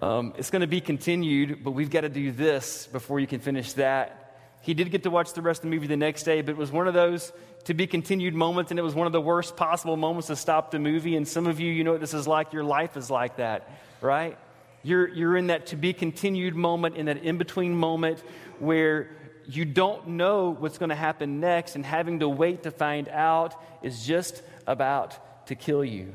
Um, 0.00 0.34
it's 0.36 0.50
going 0.50 0.60
to 0.60 0.66
be 0.66 0.80
continued, 0.80 1.64
but 1.64 1.70
we've 1.70 1.90
got 1.90 2.02
to 2.02 2.08
do 2.08 2.30
this 2.30 2.86
before 2.86 3.18
you 3.18 3.26
can 3.26 3.40
finish 3.40 3.72
that. 3.74 4.26
He 4.60 4.74
did 4.74 4.90
get 4.90 5.04
to 5.04 5.10
watch 5.10 5.32
the 5.32 5.42
rest 5.42 5.60
of 5.64 5.70
the 5.70 5.74
movie 5.74 5.86
the 5.86 5.96
next 5.96 6.24
day, 6.24 6.42
but 6.42 6.50
it 6.50 6.56
was 6.56 6.70
one 6.70 6.86
of 6.86 6.94
those 6.94 7.32
to 7.64 7.74
be 7.74 7.86
continued 7.86 8.34
moments, 8.34 8.70
and 8.70 8.78
it 8.78 8.82
was 8.82 8.94
one 8.94 9.06
of 9.06 9.12
the 9.12 9.20
worst 9.20 9.56
possible 9.56 9.96
moments 9.96 10.28
to 10.28 10.36
stop 10.36 10.70
the 10.70 10.78
movie. 10.78 11.16
And 11.16 11.26
some 11.26 11.46
of 11.46 11.60
you, 11.60 11.72
you 11.72 11.82
know 11.82 11.92
what 11.92 12.00
this 12.00 12.14
is 12.14 12.26
like. 12.26 12.52
Your 12.52 12.64
life 12.64 12.96
is 12.96 13.10
like 13.10 13.36
that, 13.36 13.70
right? 14.00 14.36
You're, 14.82 15.08
you're 15.08 15.36
in 15.36 15.48
that 15.48 15.66
to 15.68 15.76
be 15.76 15.92
continued 15.92 16.54
moment, 16.54 16.96
in 16.96 17.06
that 17.06 17.18
in 17.18 17.38
between 17.38 17.74
moment 17.74 18.22
where 18.58 19.10
you 19.48 19.64
don't 19.64 20.08
know 20.08 20.50
what's 20.50 20.78
going 20.78 20.88
to 20.88 20.96
happen 20.96 21.40
next, 21.40 21.76
and 21.76 21.84
having 21.84 22.20
to 22.20 22.28
wait 22.28 22.64
to 22.64 22.70
find 22.70 23.08
out 23.08 23.54
is 23.82 24.04
just 24.04 24.42
about 24.66 25.46
to 25.46 25.54
kill 25.54 25.84
you. 25.84 26.12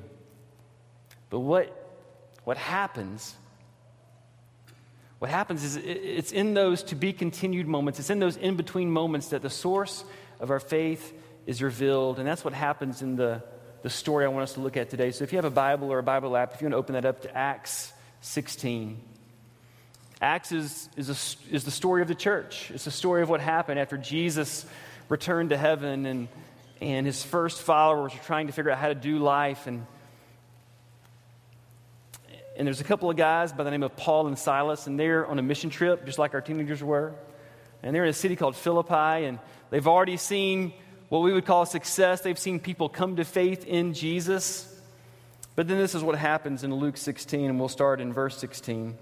But 1.30 1.40
what, 1.40 1.74
what 2.44 2.58
happens? 2.58 3.36
What 5.20 5.30
happens 5.30 5.64
is 5.64 5.76
it's 5.78 6.32
in 6.32 6.54
those 6.54 6.84
to 6.84 6.96
be 6.96 7.14
continued 7.14 7.68
moments, 7.68 8.00
it's 8.00 8.10
in 8.10 8.20
those 8.20 8.38
in 8.38 8.56
between 8.56 8.92
moments 8.92 9.30
that 9.30 9.42
the 9.42 9.50
source 9.50 10.04
of 10.40 10.50
our 10.50 10.60
faith 10.60 11.14
is 11.46 11.62
revealed. 11.62 12.20
And 12.20 12.28
that's 12.28 12.44
what 12.44 12.54
happens 12.54 13.02
in 13.02 13.16
the, 13.16 13.44
the 13.82 13.90
story 13.90 14.26
I 14.26 14.28
want 14.30 14.44
us 14.44 14.54
to 14.54 14.62
look 14.62 14.78
at 14.78 14.90
today. 14.90 15.12
So 15.12 15.24
if 15.24 15.32
you 15.32 15.38
have 15.38 15.46
a 15.46 15.52
Bible 15.52 15.92
or 15.92 16.00
a 16.00 16.04
Bible 16.04 16.36
app, 16.36 16.54
if 16.54 16.62
you 16.62 16.66
want 16.66 16.74
to 16.74 16.78
open 16.78 16.94
that 16.94 17.06
up 17.06 17.22
to 17.22 17.38
Acts 17.38 17.94
16. 18.22 19.00
Acts 20.22 20.52
is, 20.52 20.88
is, 20.96 21.10
a, 21.10 21.54
is 21.54 21.64
the 21.64 21.72
story 21.72 22.04
of 22.04 22.08
the 22.08 22.16
church. 22.16 22.70
It's 22.72 22.86
the 22.86 22.92
story 22.92 23.24
of 23.24 23.30
what 23.30 23.42
happened 23.42 23.80
after 23.80 23.98
Jesus 23.98 24.68
returned 25.10 25.50
to 25.50 25.58
heaven 25.58 26.06
and, 26.06 26.28
and 26.80 27.08
his 27.08 27.24
first 27.24 27.64
followers 27.64 28.14
were 28.14 28.20
trying 28.20 28.46
to 28.46 28.54
figure 28.54 28.70
out 28.70 28.78
how 28.78 28.88
to 28.88 28.96
do 28.96 29.18
life. 29.18 29.66
And, 29.66 29.88
and 32.56 32.68
there's 32.68 32.82
a 32.82 32.84
couple 32.84 33.10
of 33.10 33.18
guys 33.18 33.52
by 33.52 33.64
the 33.64 33.72
name 33.72 33.82
of 33.82 33.96
Paul 33.96 34.28
and 34.28 34.38
Silas, 34.38 34.86
and 34.86 35.00
they're 35.00 35.26
on 35.26 35.40
a 35.40 35.42
mission 35.42 35.72
trip, 35.72 36.06
just 36.06 36.20
like 36.20 36.36
our 36.36 36.42
teenagers 36.42 36.84
were. 36.84 37.14
And 37.82 37.96
they're 37.96 38.04
in 38.04 38.10
a 38.10 38.14
city 38.14 38.36
called 38.36 38.56
Philippi, 38.56 39.26
and 39.26 39.40
they've 39.72 39.88
already 39.88 40.18
seen 40.18 40.72
what 41.10 41.24
we 41.24 41.34
would 41.34 41.46
call 41.48 41.66
success. 41.66 42.22
They've 42.22 42.38
seen 42.38 42.60
people 42.60 42.90
come 42.90 43.16
to 43.16 43.26
faith 43.26 43.66
in 43.66 43.96
Jesus. 43.96 44.68
But 45.56 45.68
then 45.68 45.80
this 45.80 45.96
is 45.96 46.04
what 46.04 46.16
happens 46.16 46.64
in 46.64 46.74
Luke 46.76 46.98
16, 46.98 47.50
and 47.50 47.60
we'll 47.60 47.70
start 47.70 48.00
in 48.00 48.14
verse 48.14 48.38
16. 48.38 48.98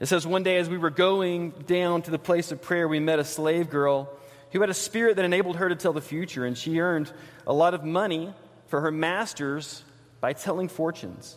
It 0.00 0.06
says, 0.06 0.26
One 0.26 0.42
day 0.42 0.56
as 0.56 0.68
we 0.68 0.78
were 0.78 0.90
going 0.90 1.50
down 1.50 2.02
to 2.02 2.10
the 2.10 2.18
place 2.18 2.50
of 2.50 2.62
prayer, 2.62 2.88
we 2.88 2.98
met 2.98 3.18
a 3.18 3.24
slave 3.24 3.70
girl 3.70 4.10
who 4.50 4.60
had 4.62 4.70
a 4.70 4.74
spirit 4.74 5.16
that 5.16 5.24
enabled 5.24 5.56
her 5.56 5.68
to 5.68 5.76
tell 5.76 5.92
the 5.92 6.00
future, 6.00 6.44
and 6.44 6.58
she 6.58 6.80
earned 6.80 7.12
a 7.46 7.52
lot 7.52 7.74
of 7.74 7.84
money 7.84 8.32
for 8.66 8.80
her 8.80 8.90
masters 8.90 9.84
by 10.20 10.32
telling 10.32 10.68
fortunes. 10.68 11.36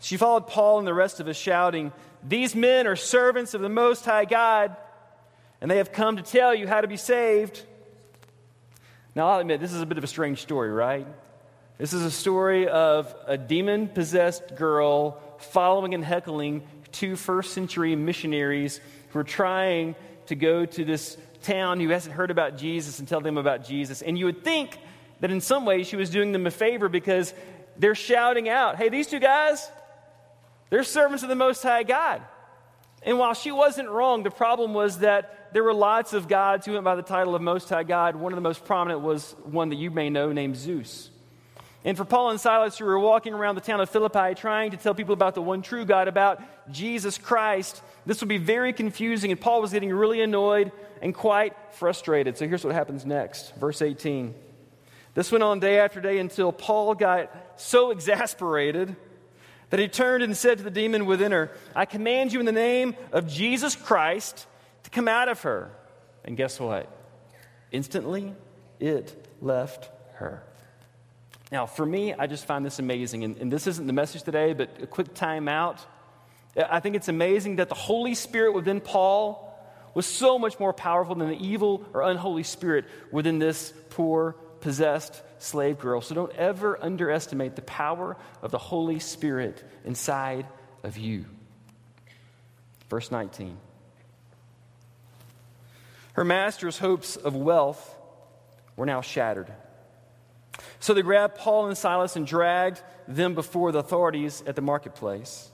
She 0.00 0.16
followed 0.16 0.46
Paul 0.46 0.78
and 0.78 0.86
the 0.86 0.94
rest 0.94 1.20
of 1.20 1.28
us, 1.28 1.36
shouting, 1.36 1.92
These 2.26 2.54
men 2.54 2.86
are 2.86 2.96
servants 2.96 3.52
of 3.52 3.60
the 3.60 3.68
Most 3.68 4.04
High 4.04 4.24
God, 4.24 4.74
and 5.60 5.70
they 5.70 5.76
have 5.76 5.92
come 5.92 6.16
to 6.16 6.22
tell 6.22 6.54
you 6.54 6.66
how 6.66 6.80
to 6.80 6.88
be 6.88 6.96
saved. 6.96 7.62
Now, 9.14 9.28
I'll 9.28 9.40
admit, 9.40 9.60
this 9.60 9.74
is 9.74 9.82
a 9.82 9.86
bit 9.86 9.98
of 9.98 10.04
a 10.04 10.08
strange 10.08 10.40
story, 10.40 10.70
right? 10.70 11.06
This 11.76 11.92
is 11.92 12.02
a 12.02 12.10
story 12.10 12.66
of 12.66 13.14
a 13.26 13.36
demon 13.36 13.88
possessed 13.88 14.56
girl 14.56 15.20
following 15.38 15.94
and 15.94 16.04
heckling 16.04 16.62
two 16.92 17.16
first 17.16 17.52
century 17.52 17.96
missionaries 17.96 18.80
who 19.10 19.18
are 19.18 19.24
trying 19.24 19.94
to 20.26 20.34
go 20.34 20.64
to 20.64 20.84
this 20.84 21.16
town 21.42 21.80
who 21.80 21.88
hasn't 21.88 22.14
heard 22.14 22.30
about 22.30 22.56
Jesus 22.56 22.98
and 22.98 23.08
tell 23.08 23.20
them 23.20 23.38
about 23.38 23.64
Jesus. 23.64 24.02
And 24.02 24.18
you 24.18 24.26
would 24.26 24.44
think 24.44 24.78
that 25.20 25.30
in 25.30 25.40
some 25.40 25.64
way 25.64 25.82
she 25.84 25.96
was 25.96 26.10
doing 26.10 26.32
them 26.32 26.46
a 26.46 26.50
favor 26.50 26.88
because 26.88 27.34
they're 27.76 27.94
shouting 27.94 28.48
out, 28.48 28.76
hey, 28.76 28.88
these 28.88 29.06
two 29.06 29.20
guys, 29.20 29.70
they're 30.68 30.84
servants 30.84 31.22
of 31.22 31.28
the 31.28 31.34
Most 31.34 31.62
High 31.62 31.82
God. 31.82 32.22
And 33.02 33.18
while 33.18 33.34
she 33.34 33.50
wasn't 33.50 33.88
wrong, 33.88 34.22
the 34.22 34.30
problem 34.30 34.74
was 34.74 34.98
that 34.98 35.52
there 35.54 35.64
were 35.64 35.74
lots 35.74 36.12
of 36.12 36.28
gods 36.28 36.66
who 36.66 36.72
went 36.72 36.84
by 36.84 36.94
the 36.94 37.02
title 37.02 37.34
of 37.34 37.42
Most 37.42 37.68
High 37.68 37.82
God. 37.82 38.16
One 38.16 38.32
of 38.32 38.36
the 38.36 38.42
most 38.42 38.64
prominent 38.64 39.00
was 39.00 39.34
one 39.44 39.70
that 39.70 39.76
you 39.76 39.90
may 39.90 40.10
know 40.10 40.32
named 40.32 40.56
Zeus. 40.56 41.10
And 41.84 41.96
for 41.96 42.04
Paul 42.04 42.30
and 42.30 42.40
Silas, 42.40 42.76
who 42.76 42.84
were 42.84 42.98
walking 42.98 43.32
around 43.32 43.54
the 43.54 43.62
town 43.62 43.80
of 43.80 43.88
Philippi 43.88 44.34
trying 44.34 44.72
to 44.72 44.76
tell 44.76 44.94
people 44.94 45.14
about 45.14 45.34
the 45.34 45.40
one 45.40 45.62
true 45.62 45.86
God, 45.86 46.08
about 46.08 46.42
Jesus 46.70 47.16
Christ, 47.16 47.82
this 48.04 48.20
would 48.20 48.28
be 48.28 48.38
very 48.38 48.72
confusing. 48.72 49.30
And 49.30 49.40
Paul 49.40 49.62
was 49.62 49.72
getting 49.72 49.90
really 49.90 50.20
annoyed 50.20 50.72
and 51.00 51.14
quite 51.14 51.54
frustrated. 51.72 52.36
So 52.36 52.46
here's 52.46 52.64
what 52.64 52.74
happens 52.74 53.06
next. 53.06 53.54
Verse 53.56 53.80
18. 53.80 54.34
This 55.14 55.32
went 55.32 55.42
on 55.42 55.58
day 55.58 55.78
after 55.78 56.00
day 56.00 56.18
until 56.18 56.52
Paul 56.52 56.94
got 56.94 57.34
so 57.56 57.90
exasperated 57.90 58.94
that 59.70 59.80
he 59.80 59.88
turned 59.88 60.22
and 60.22 60.36
said 60.36 60.58
to 60.58 60.64
the 60.64 60.70
demon 60.70 61.06
within 61.06 61.32
her, 61.32 61.50
I 61.74 61.86
command 61.86 62.32
you 62.32 62.40
in 62.40 62.46
the 62.46 62.52
name 62.52 62.94
of 63.12 63.26
Jesus 63.26 63.74
Christ 63.74 64.46
to 64.82 64.90
come 64.90 65.08
out 65.08 65.28
of 65.28 65.40
her. 65.42 65.70
And 66.24 66.36
guess 66.36 66.60
what? 66.60 66.88
Instantly, 67.72 68.34
it 68.78 69.26
left 69.40 69.88
her. 70.14 70.44
Now, 71.50 71.66
for 71.66 71.84
me, 71.84 72.14
I 72.14 72.26
just 72.26 72.44
find 72.44 72.64
this 72.64 72.78
amazing. 72.78 73.24
And, 73.24 73.36
and 73.36 73.52
this 73.52 73.66
isn't 73.66 73.86
the 73.86 73.92
message 73.92 74.22
today, 74.22 74.52
but 74.52 74.82
a 74.82 74.86
quick 74.86 75.14
time 75.14 75.48
out. 75.48 75.84
I 76.56 76.80
think 76.80 76.96
it's 76.96 77.08
amazing 77.08 77.56
that 77.56 77.68
the 77.68 77.74
Holy 77.74 78.14
Spirit 78.14 78.52
within 78.52 78.80
Paul 78.80 79.46
was 79.94 80.06
so 80.06 80.38
much 80.38 80.58
more 80.60 80.72
powerful 80.72 81.14
than 81.14 81.28
the 81.28 81.46
evil 81.46 81.84
or 81.92 82.02
unholy 82.02 82.44
spirit 82.44 82.84
within 83.10 83.38
this 83.38 83.72
poor, 83.90 84.36
possessed 84.60 85.20
slave 85.38 85.78
girl. 85.78 86.00
So 86.00 86.14
don't 86.14 86.32
ever 86.32 86.82
underestimate 86.82 87.56
the 87.56 87.62
power 87.62 88.16
of 88.42 88.50
the 88.50 88.58
Holy 88.58 89.00
Spirit 89.00 89.64
inside 89.84 90.46
of 90.82 90.96
you. 90.96 91.24
Verse 92.88 93.10
19. 93.10 93.56
Her 96.12 96.24
master's 96.24 96.78
hopes 96.78 97.16
of 97.16 97.34
wealth 97.34 97.96
were 98.76 98.86
now 98.86 99.00
shattered. 99.00 99.50
So 100.78 100.94
they 100.94 101.02
grabbed 101.02 101.36
Paul 101.36 101.66
and 101.66 101.76
Silas 101.76 102.16
and 102.16 102.26
dragged 102.26 102.82
them 103.06 103.34
before 103.34 103.72
the 103.72 103.78
authorities 103.80 104.42
at 104.46 104.56
the 104.56 104.62
marketplace. 104.62 105.50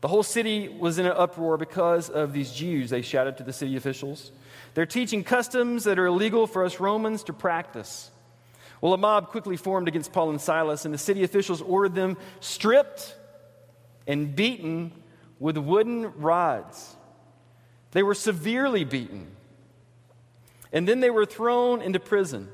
The 0.00 0.08
whole 0.08 0.22
city 0.22 0.68
was 0.68 0.98
in 0.98 1.06
an 1.06 1.12
uproar 1.12 1.56
because 1.56 2.08
of 2.08 2.32
these 2.32 2.52
Jews, 2.52 2.90
they 2.90 3.02
shouted 3.02 3.36
to 3.38 3.44
the 3.44 3.52
city 3.52 3.76
officials. 3.76 4.32
They're 4.74 4.86
teaching 4.86 5.24
customs 5.24 5.84
that 5.84 5.98
are 5.98 6.06
illegal 6.06 6.46
for 6.46 6.64
us 6.64 6.80
Romans 6.80 7.24
to 7.24 7.32
practice. 7.32 8.10
Well, 8.80 8.94
a 8.94 8.98
mob 8.98 9.28
quickly 9.28 9.56
formed 9.56 9.88
against 9.88 10.12
Paul 10.12 10.30
and 10.30 10.40
Silas, 10.40 10.84
and 10.86 10.94
the 10.94 10.98
city 10.98 11.22
officials 11.22 11.60
ordered 11.60 11.94
them 11.94 12.16
stripped 12.40 13.14
and 14.06 14.34
beaten 14.34 14.92
with 15.38 15.58
wooden 15.58 16.14
rods. 16.14 16.96
They 17.90 18.02
were 18.02 18.14
severely 18.14 18.84
beaten. 18.84 19.36
And 20.72 20.88
then 20.88 21.00
they 21.00 21.10
were 21.10 21.26
thrown 21.26 21.82
into 21.82 22.00
prison. 22.00 22.48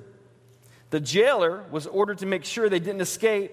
The 0.96 1.00
jailer 1.00 1.62
was 1.70 1.86
ordered 1.86 2.16
to 2.18 2.26
make 2.26 2.46
sure 2.46 2.70
they 2.70 2.78
didn't 2.78 3.02
escape 3.02 3.52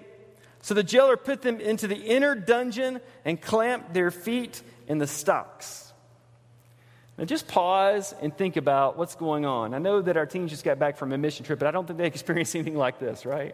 so 0.61 0.73
the 0.73 0.81
jailer 0.81 1.17
put 1.17 1.41
them 1.41 1.59
into 1.59 1.89
the 1.89 1.97
inner 1.97 2.35
dungeon 2.35 3.01
and 3.25 3.39
clamped 3.39 3.93
their 3.93 4.11
feet 4.11 4.61
in 4.87 4.97
the 4.97 5.07
stocks. 5.07 5.91
Now, 7.17 7.25
just 7.25 7.49
pause 7.49 8.15
and 8.21 8.33
think 8.33 8.55
about 8.55 8.97
what's 8.97 9.15
going 9.15 9.45
on. 9.45 9.73
I 9.73 9.79
know 9.79 10.01
that 10.01 10.15
our 10.15 10.25
team 10.25 10.47
just 10.47 10.63
got 10.63 10.79
back 10.79 10.95
from 10.95 11.11
a 11.11 11.17
mission 11.17 11.45
trip, 11.45 11.59
but 11.59 11.67
I 11.67 11.71
don't 11.71 11.85
think 11.85 11.99
they 11.99 12.07
experienced 12.15 12.55
anything 12.55 12.77
like 12.77 12.97
this, 12.97 13.25
right? 13.25 13.53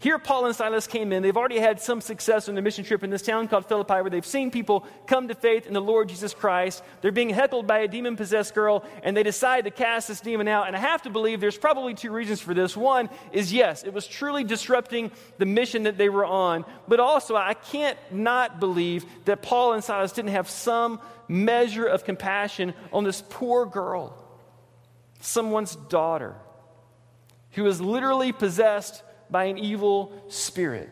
Here, 0.00 0.16
Paul 0.20 0.46
and 0.46 0.54
Silas 0.54 0.86
came 0.86 1.12
in. 1.12 1.24
They've 1.24 1.36
already 1.36 1.58
had 1.58 1.80
some 1.80 2.00
success 2.00 2.48
on 2.48 2.54
the 2.54 2.62
mission 2.62 2.84
trip 2.84 3.02
in 3.02 3.10
this 3.10 3.22
town 3.22 3.48
called 3.48 3.66
Philippi, 3.66 3.94
where 3.94 4.10
they've 4.10 4.24
seen 4.24 4.52
people 4.52 4.86
come 5.08 5.26
to 5.26 5.34
faith 5.34 5.66
in 5.66 5.74
the 5.74 5.80
Lord 5.80 6.08
Jesus 6.08 6.32
Christ. 6.32 6.84
They're 7.00 7.10
being 7.10 7.30
heckled 7.30 7.66
by 7.66 7.78
a 7.78 7.88
demon 7.88 8.14
possessed 8.14 8.54
girl, 8.54 8.84
and 9.02 9.16
they 9.16 9.24
decide 9.24 9.64
to 9.64 9.72
cast 9.72 10.06
this 10.06 10.20
demon 10.20 10.46
out. 10.46 10.68
And 10.68 10.76
I 10.76 10.78
have 10.78 11.02
to 11.02 11.10
believe 11.10 11.40
there's 11.40 11.58
probably 11.58 11.94
two 11.94 12.12
reasons 12.12 12.40
for 12.40 12.54
this. 12.54 12.76
One 12.76 13.10
is 13.32 13.52
yes, 13.52 13.82
it 13.82 13.92
was 13.92 14.06
truly 14.06 14.44
disrupting 14.44 15.10
the 15.38 15.46
mission 15.46 15.82
that 15.82 15.98
they 15.98 16.08
were 16.08 16.24
on. 16.24 16.64
But 16.86 17.00
also, 17.00 17.34
I 17.34 17.54
can't 17.54 17.98
not 18.12 18.60
believe 18.60 19.04
that 19.24 19.42
Paul 19.42 19.72
and 19.72 19.82
Silas 19.82 20.12
didn't 20.12 20.30
have 20.30 20.48
some 20.48 21.00
measure 21.26 21.86
of 21.86 22.04
compassion 22.04 22.72
on 22.92 23.02
this 23.02 23.20
poor 23.30 23.66
girl, 23.66 24.16
someone's 25.18 25.74
daughter, 25.74 26.36
who 27.52 27.64
was 27.64 27.80
literally 27.80 28.30
possessed 28.30 29.02
by 29.30 29.44
an 29.44 29.58
evil 29.58 30.12
spirit. 30.28 30.88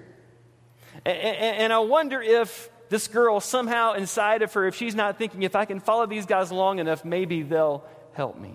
And, 1.05 1.17
and, 1.17 1.57
and 1.59 1.73
I 1.73 1.79
wonder 1.81 2.21
if 2.21 2.71
this 2.89 3.09
girl, 3.09 3.41
somehow 3.41 3.95
inside 3.95 4.43
of 4.43 4.53
her, 4.55 4.67
if 4.67 4.77
she's 4.77 4.95
not 4.95 5.19
thinking, 5.19 5.43
if 5.43 5.57
I 5.57 5.65
can 5.65 5.81
follow 5.81 6.07
these 6.07 6.27
guys 6.27 6.53
long 6.53 6.79
enough, 6.79 7.05
maybe 7.05 7.43
they'll 7.43 7.85
help 8.13 8.39
me. 8.39 8.55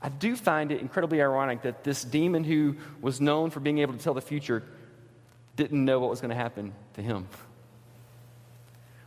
I 0.00 0.08
do 0.08 0.34
find 0.36 0.72
it 0.72 0.80
incredibly 0.80 1.22
ironic 1.22 1.62
that 1.62 1.84
this 1.84 2.02
demon 2.02 2.44
who 2.44 2.76
was 3.00 3.20
known 3.20 3.50
for 3.50 3.60
being 3.60 3.78
able 3.78 3.94
to 3.94 4.00
tell 4.00 4.14
the 4.14 4.20
future 4.20 4.64
didn't 5.54 5.84
know 5.84 6.00
what 6.00 6.10
was 6.10 6.20
going 6.20 6.30
to 6.30 6.36
happen 6.36 6.72
to 6.94 7.02
him. 7.02 7.28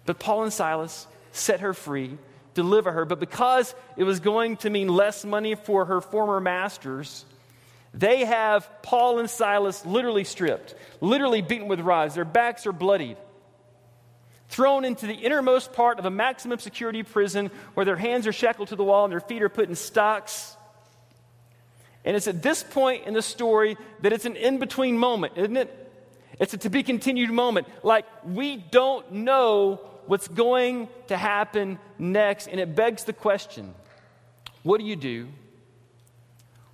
But 0.06 0.20
Paul 0.20 0.44
and 0.44 0.54
Silas 0.54 1.08
set 1.32 1.60
her 1.60 1.74
free, 1.74 2.18
deliver 2.54 2.92
her, 2.92 3.04
but 3.04 3.20
because 3.20 3.76
it 3.98 4.04
was 4.04 4.20
going 4.20 4.58
to 4.58 4.70
mean 4.70 4.88
less 4.88 5.26
money 5.26 5.56
for 5.56 5.86
her 5.86 6.00
former 6.00 6.40
masters, 6.40 7.26
they 7.96 8.26
have 8.26 8.70
Paul 8.82 9.20
and 9.20 9.30
Silas 9.30 9.86
literally 9.86 10.26
stripped, 10.26 10.76
literally 11.00 11.42
beaten 11.42 11.70
with 11.70 11.80
rods. 11.80 12.16
Their 12.16 12.26
backs 12.26 12.68
are 12.68 12.74
bloodied, 12.74 13.16
thrown 14.50 14.84
into 14.84 15.08
the 15.08 15.14
innermost 15.14 15.72
part 15.72 15.98
of 15.98 16.06
a 16.06 16.10
maximum 16.10 16.60
security 16.60 17.04
prison 17.04 17.50
where 17.74 17.86
their 17.86 17.96
hands 17.96 18.28
are 18.28 18.34
shackled 18.34 18.68
to 18.68 18.76
the 18.76 18.84
wall 18.84 19.06
and 19.06 19.14
their 19.14 19.22
feet 19.22 19.42
are 19.42 19.50
put 19.50 19.70
in 19.70 19.76
stocks. 19.76 20.58
And 22.04 22.18
it's 22.18 22.28
at 22.28 22.44
this 22.44 22.64
point 22.64 23.06
in 23.08 23.14
the 23.14 23.22
story 23.22 23.78
that 24.02 24.12
it's 24.12 24.26
an 24.26 24.36
in 24.36 24.60
between 24.60 24.98
moment, 24.98 25.38
isn't 25.38 25.56
it? 25.56 25.82
It's 26.38 26.54
a 26.54 26.58
to 26.58 26.70
be 26.70 26.84
continued 26.84 27.32
moment. 27.32 27.66
Like, 27.82 28.06
we 28.26 28.58
don't 28.58 29.10
know 29.14 29.80
what's 30.06 30.28
going 30.28 30.90
to 31.08 31.16
happen 31.16 31.80
next. 31.98 32.48
And 32.48 32.60
it 32.60 32.76
begs 32.76 33.06
the 33.06 33.14
question 33.14 33.74
what 34.64 34.80
do 34.80 34.86
you 34.86 34.98
do? 34.98 35.30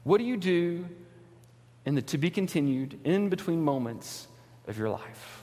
What 0.04 0.18
do 0.18 0.24
you 0.24 0.36
do 0.36 0.88
in 1.86 1.96
the 1.96 2.02
to 2.02 2.18
be 2.18 2.30
continued 2.30 3.00
in 3.04 3.30
between 3.30 3.62
moments 3.64 4.28
of 4.68 4.78
your 4.78 4.90
life? 4.90 5.42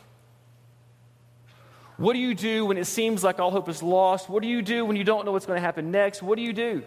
What 1.96 2.12
do 2.12 2.20
you 2.20 2.34
do 2.34 2.64
when 2.66 2.78
it 2.78 2.84
seems 2.84 3.24
like 3.24 3.40
all 3.40 3.50
hope 3.50 3.68
is 3.68 3.82
lost? 3.82 4.28
What 4.28 4.42
do 4.42 4.48
you 4.48 4.62
do 4.62 4.84
when 4.84 4.96
you 4.96 5.02
don't 5.02 5.24
know 5.24 5.32
what's 5.32 5.46
going 5.46 5.56
to 5.56 5.60
happen 5.60 5.90
next? 5.90 6.22
What 6.22 6.36
do 6.36 6.42
you 6.42 6.52
do? 6.52 6.82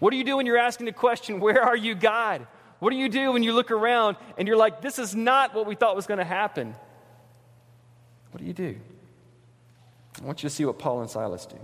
What 0.00 0.10
do 0.10 0.16
you 0.16 0.24
do 0.24 0.36
when 0.36 0.46
you're 0.46 0.58
asking 0.58 0.86
the 0.86 0.92
question, 0.92 1.38
Where 1.38 1.62
are 1.62 1.76
you, 1.76 1.94
God? 1.94 2.46
What 2.80 2.90
do 2.90 2.96
you 2.96 3.08
do 3.08 3.32
when 3.32 3.42
you 3.42 3.52
look 3.52 3.70
around 3.70 4.16
and 4.36 4.48
you're 4.48 4.56
like, 4.56 4.80
This 4.80 4.98
is 4.98 5.14
not 5.14 5.54
what 5.54 5.66
we 5.66 5.76
thought 5.76 5.94
was 5.94 6.08
going 6.08 6.18
to 6.18 6.24
happen? 6.24 6.74
What 8.32 8.40
do 8.40 8.46
you 8.46 8.52
do? 8.52 8.76
I 10.20 10.24
want 10.24 10.42
you 10.42 10.48
to 10.48 10.54
see 10.54 10.64
what 10.64 10.78
Paul 10.78 11.02
and 11.02 11.10
Silas 11.10 11.46
do. 11.46 11.58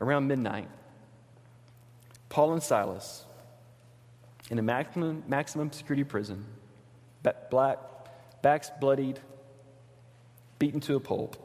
Around 0.00 0.26
midnight, 0.26 0.68
Paul 2.28 2.52
and 2.52 2.62
Silas 2.62 3.24
in 4.50 4.58
a 4.58 4.62
maximum, 4.62 5.22
maximum 5.26 5.72
security 5.72 6.04
prison, 6.04 6.44
black, 7.50 7.78
backs 8.42 8.70
bloodied, 8.80 9.20
beaten 10.58 10.80
to 10.80 10.96
a 10.96 11.00
pulp, 11.00 11.36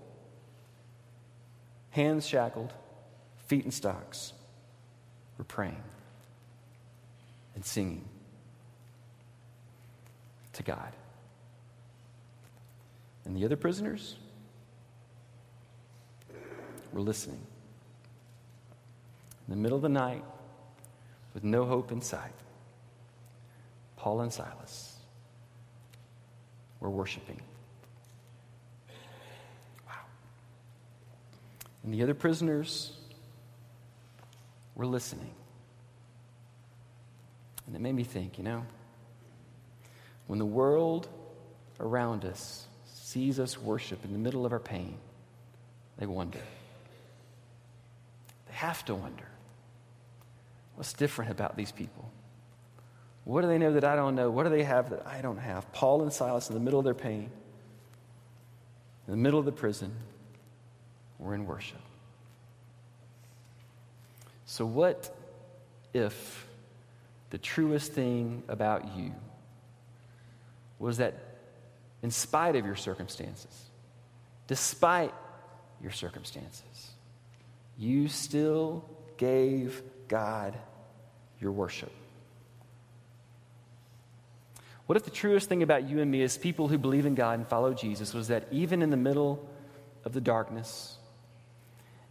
hands 1.92 2.26
shackled, 2.28 2.74
feet 3.48 3.66
in 3.66 3.72
stocks, 3.72 4.34
were 5.38 5.44
praying 5.44 5.84
and 7.56 7.66
singing 7.66 8.06
to 10.54 10.64
God. 10.64 10.94
And 13.26 13.36
the 13.36 13.46
other 13.46 13.56
prisoners 13.56 14.16
were 16.92 17.02
listening. 17.02 17.42
In 19.48 19.56
the 19.56 19.62
middle 19.62 19.76
of 19.76 19.82
the 19.82 19.90
night, 19.90 20.24
with 21.34 21.44
no 21.44 21.66
hope 21.66 21.92
in 21.92 22.02
sight, 22.02 22.32
Paul 24.04 24.20
and 24.20 24.34
Silas 24.34 24.98
were 26.82 26.90
worshiping. 26.90 27.40
Wow. 29.88 29.94
And 31.86 31.94
the 31.94 32.04
other 32.04 32.14
prisoners 32.14 32.92
were 34.76 34.86
listening. 34.86 35.32
And 37.66 37.78
it 37.78 37.80
made 37.80 37.96
me 37.96 38.04
think, 38.04 38.38
you 38.38 38.44
know, 38.44 38.66
when 40.28 40.38
the 40.38 40.46
world 40.46 41.08
around 41.80 42.26
us 42.26 42.68
sees 42.94 43.40
us 43.40 43.58
worship 43.58 44.04
in 44.04 44.12
the 44.12 44.20
middle 44.20 44.46
of 44.46 44.52
our 44.52 44.60
pain, 44.60 44.98
they 45.98 46.08
wonder. 46.08 46.42
They 48.48 48.54
have 48.54 48.84
to 48.84 48.96
wonder 48.96 49.30
what's 50.76 50.92
different 50.92 51.32
about 51.32 51.56
these 51.56 51.72
people? 51.72 52.12
What 53.26 53.42
do 53.42 53.48
they 53.48 53.58
know 53.58 53.74
that 53.74 53.84
I 53.84 53.96
don't 53.96 54.16
know? 54.16 54.30
What 54.30 54.44
do 54.44 54.50
they 54.50 54.64
have 54.64 54.90
that 54.90 55.08
I 55.08 55.22
don't 55.22 55.38
have? 55.38 55.72
Paul 55.72 56.02
and 56.02 56.12
Silas, 56.12 56.50
in 56.50 56.56
the 56.56 56.60
middle 56.60 56.80
of 56.80 56.86
their 56.86 56.94
pain, 56.94 57.30
in 59.08 59.12
the 59.12 59.18
middle 59.18 59.40
of 59.40 59.46
the 59.46 59.52
prison, 59.52 59.92
were 61.20 61.34
in 61.34 61.46
worship. 61.46 61.80
So, 64.46 64.66
what 64.66 65.16
if 65.94 66.48
the 67.30 67.38
truest 67.38 67.94
thing 67.94 68.44
about 68.48 68.96
you 68.96 69.12
was 70.80 70.98
that, 70.98 71.16
in 72.02 72.12
spite 72.12 72.56
of 72.56 72.66
your 72.66 72.76
circumstances, 72.76 73.70
despite 74.48 75.14
your 75.82 75.92
circumstances, 75.92 76.92
you 77.78 78.08
still 78.08 78.84
gave 79.18 79.82
God 80.08 80.58
your 81.40 81.52
worship. 81.52 81.92
What 84.86 84.98
if 84.98 85.04
the 85.04 85.12
truest 85.12 85.48
thing 85.48 85.64
about 85.64 85.88
you 85.88 86.02
and 86.02 86.12
me 86.12 86.22
as 86.24 86.38
people 86.38 86.68
who 86.68 86.78
believe 86.78 87.06
in 87.06 87.16
God 87.16 87.40
and 87.40 87.48
follow 87.48 87.74
Jesus 87.74 88.14
was 88.14 88.28
that 88.28 88.48
even 88.52 88.82
in 88.82 88.90
the 88.90 88.98
middle 88.98 89.48
of 90.04 90.14
the 90.14 90.22
darkness, 90.22 90.98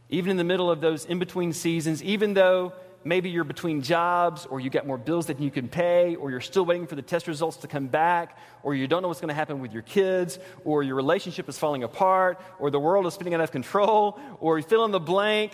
even 0.08 0.30
in 0.30 0.36
the 0.36 0.44
middle 0.44 0.70
of 0.70 0.80
those 0.80 1.04
in 1.04 1.18
between 1.18 1.52
seasons, 1.52 2.02
even 2.02 2.34
though 2.34 2.72
maybe 3.04 3.30
you're 3.30 3.44
between 3.44 3.82
jobs 3.82 4.46
or 4.46 4.60
you 4.60 4.70
got 4.70 4.86
more 4.86 4.96
bills 4.96 5.26
than 5.26 5.42
you 5.42 5.50
can 5.50 5.68
pay 5.68 6.14
or 6.16 6.30
you're 6.30 6.40
still 6.40 6.64
waiting 6.64 6.86
for 6.86 6.94
the 6.94 7.02
test 7.02 7.26
results 7.26 7.58
to 7.58 7.66
come 7.66 7.88
back 7.88 8.38
or 8.62 8.74
you 8.74 8.86
don't 8.86 9.02
know 9.02 9.08
what's 9.08 9.20
going 9.20 9.28
to 9.28 9.34
happen 9.34 9.60
with 9.60 9.72
your 9.72 9.82
kids 9.82 10.38
or 10.64 10.82
your 10.82 10.94
relationship 10.94 11.48
is 11.48 11.58
falling 11.58 11.82
apart 11.82 12.40
or 12.58 12.70
the 12.70 12.80
world 12.80 13.06
is 13.06 13.14
spinning 13.14 13.34
out 13.34 13.40
of 13.40 13.50
control 13.50 14.18
or 14.40 14.58
you 14.58 14.64
fill 14.64 14.84
in 14.84 14.92
the 14.92 15.00
blank 15.00 15.52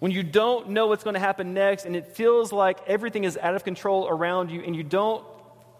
when 0.00 0.12
you 0.12 0.22
don't 0.22 0.68
know 0.70 0.88
what's 0.88 1.04
going 1.04 1.14
to 1.14 1.20
happen 1.20 1.54
next 1.54 1.84
and 1.84 1.96
it 1.96 2.14
feels 2.16 2.52
like 2.52 2.78
everything 2.86 3.24
is 3.24 3.38
out 3.38 3.54
of 3.54 3.64
control 3.64 4.08
around 4.08 4.50
you 4.50 4.60
and 4.62 4.74
you 4.74 4.82
don't 4.82 5.24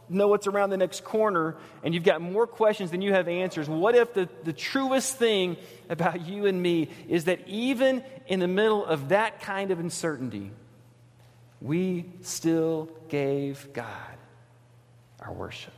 know 0.09 0.29
what's 0.29 0.47
around 0.47 0.71
the 0.71 0.77
next 0.77 1.05
corner 1.05 1.57
and 1.83 1.95
you've 1.95 2.05
got 2.05 2.21
more 2.21 2.47
questions 2.47 2.91
than 2.91 3.03
you 3.03 3.13
have 3.13 3.29
answers, 3.29 3.69
what 3.69 3.95
if 3.95 4.15
the, 4.15 4.29
the 4.45 4.53
truest 4.53 5.17
thing 5.17 5.57
about 5.89 6.27
you 6.27 6.47
and 6.47 6.63
me 6.63 6.89
is 7.09 7.25
that 7.25 7.47
even 7.49 8.05
in 8.27 8.41
the 8.41 8.49
middle 8.49 8.85
of 8.85 9.09
that 9.11 9.41
kind 9.41 9.71
of 9.71 9.81
uncertainty, 9.81 10.51
we 11.61 12.05
still 12.23 12.89
gave 13.09 13.73
God 13.73 13.87
our 15.21 15.33
worship? 15.33 15.73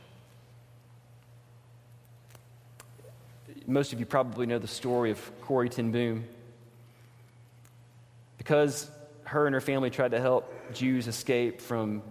Most 3.65 3.93
of 3.93 3.99
you 3.99 4.05
probably 4.05 4.45
know 4.45 4.57
the 4.57 4.67
story 4.67 5.11
of 5.11 5.41
Corrie 5.41 5.69
ten 5.69 5.91
Boom. 5.91 6.25
Because 8.37 8.89
her 9.25 9.45
and 9.45 9.53
her 9.53 9.61
family 9.61 9.91
tried 9.91 10.11
to 10.11 10.19
help 10.19 10.51
Jews 10.73 11.07
escape 11.07 11.61
from 11.61 12.01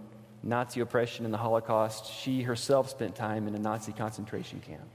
Nazi 0.41 0.79
oppression 0.79 1.25
and 1.25 1.33
the 1.33 1.37
Holocaust, 1.37 2.11
she 2.11 2.43
herself 2.43 2.89
spent 2.89 3.15
time 3.15 3.47
in 3.47 3.55
a 3.55 3.59
Nazi 3.59 3.91
concentration 3.91 4.61
camp. 4.61 4.87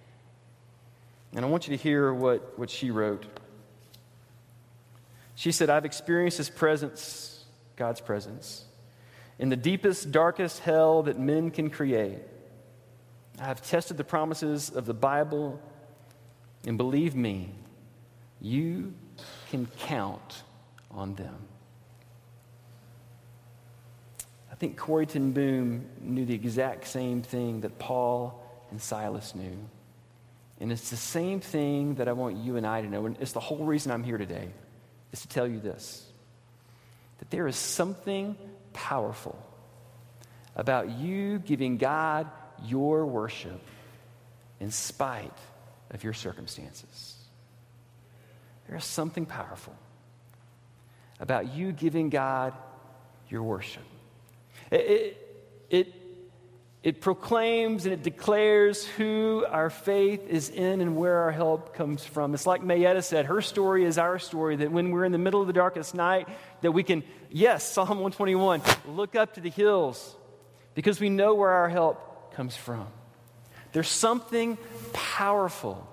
And 1.34 1.44
I 1.44 1.48
want 1.48 1.68
you 1.68 1.76
to 1.76 1.82
hear 1.82 2.12
what, 2.12 2.58
what 2.58 2.70
she 2.70 2.90
wrote. 2.90 3.26
She 5.34 5.52
said, 5.52 5.68
I've 5.68 5.84
experienced 5.84 6.38
his 6.38 6.48
presence, 6.48 7.44
God's 7.76 8.00
presence, 8.00 8.64
in 9.38 9.48
the 9.48 9.56
deepest, 9.56 10.12
darkest 10.12 10.60
hell 10.60 11.02
that 11.02 11.18
men 11.18 11.50
can 11.50 11.70
create. 11.70 12.20
I 13.40 13.44
have 13.44 13.62
tested 13.62 13.96
the 13.96 14.04
promises 14.04 14.70
of 14.70 14.86
the 14.86 14.94
Bible, 14.94 15.60
and 16.64 16.78
believe 16.78 17.16
me, 17.16 17.50
you 18.40 18.94
can 19.50 19.66
count 19.80 20.44
on 20.90 21.16
them. 21.16 21.36
I 24.52 24.53
think 24.64 24.78
Corrie 24.78 25.04
ten 25.04 25.32
Boom 25.32 25.84
knew 26.00 26.24
the 26.24 26.34
exact 26.34 26.86
same 26.86 27.20
thing 27.20 27.60
that 27.60 27.78
Paul 27.78 28.42
and 28.70 28.80
Silas 28.80 29.34
knew. 29.34 29.58
And 30.58 30.72
it's 30.72 30.88
the 30.88 30.96
same 30.96 31.40
thing 31.40 31.96
that 31.96 32.08
I 32.08 32.12
want 32.12 32.38
you 32.38 32.56
and 32.56 32.66
I 32.66 32.80
to 32.80 32.88
know. 32.88 33.04
And 33.04 33.14
it's 33.20 33.32
the 33.32 33.40
whole 33.40 33.66
reason 33.66 33.92
I'm 33.92 34.02
here 34.02 34.16
today, 34.16 34.48
is 35.12 35.20
to 35.20 35.28
tell 35.28 35.46
you 35.46 35.60
this 35.60 36.10
that 37.18 37.30
there 37.30 37.46
is 37.46 37.56
something 37.56 38.36
powerful 38.72 39.38
about 40.56 40.88
you 40.92 41.40
giving 41.40 41.76
God 41.76 42.26
your 42.64 43.04
worship 43.04 43.60
in 44.60 44.70
spite 44.70 45.38
of 45.90 46.02
your 46.02 46.14
circumstances. 46.14 47.16
There 48.66 48.78
is 48.78 48.84
something 48.84 49.26
powerful 49.26 49.74
about 51.20 51.54
you 51.54 51.70
giving 51.70 52.08
God 52.08 52.54
your 53.28 53.42
worship. 53.42 53.82
It, 54.70 55.16
it, 55.70 55.94
it 56.84 57.00
proclaims 57.00 57.86
and 57.86 57.94
it 57.94 58.02
declares 58.02 58.84
who 58.84 59.46
our 59.48 59.70
faith 59.70 60.28
is 60.28 60.50
in 60.50 60.82
and 60.82 60.96
where 60.96 61.16
our 61.20 61.32
help 61.32 61.74
comes 61.74 62.04
from. 62.04 62.34
It's 62.34 62.46
like 62.46 62.62
Mayetta 62.62 63.02
said, 63.02 63.24
her 63.24 63.40
story 63.40 63.86
is 63.86 63.96
our 63.96 64.18
story, 64.18 64.56
that 64.56 64.70
when 64.70 64.90
we're 64.90 65.06
in 65.06 65.12
the 65.12 65.18
middle 65.18 65.40
of 65.40 65.46
the 65.46 65.54
darkest 65.54 65.94
night, 65.94 66.28
that 66.60 66.72
we 66.72 66.82
can, 66.82 67.02
yes, 67.30 67.66
Psalm 67.66 67.88
121, 67.88 68.60
look 68.86 69.16
up 69.16 69.34
to 69.34 69.40
the 69.40 69.48
hills 69.48 70.14
because 70.74 71.00
we 71.00 71.08
know 71.08 71.34
where 71.34 71.50
our 71.50 71.70
help 71.70 72.34
comes 72.34 72.54
from. 72.54 72.86
There's 73.72 73.88
something 73.88 74.58
powerful 74.92 75.88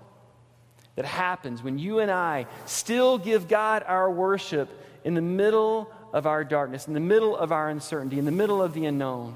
that 0.96 1.06
happens 1.06 1.64
when 1.64 1.80
you 1.80 2.00
and 2.00 2.12
I 2.12 2.48
still 2.66 3.18
give 3.18 3.48
God 3.48 3.84
our 3.88 4.12
worship 4.12 4.70
in 5.04 5.14
the 5.14 5.22
middle 5.22 5.90
of 6.14 6.28
our 6.28 6.44
darkness, 6.44 6.88
in 6.88 6.94
the 6.94 7.00
middle 7.00 7.36
of 7.36 7.52
our 7.52 7.70
uncertainty, 7.70 8.20
in 8.20 8.26
the 8.26 8.32
middle 8.32 8.62
of 8.62 8.74
the 8.74 8.86
unknown, 8.86 9.36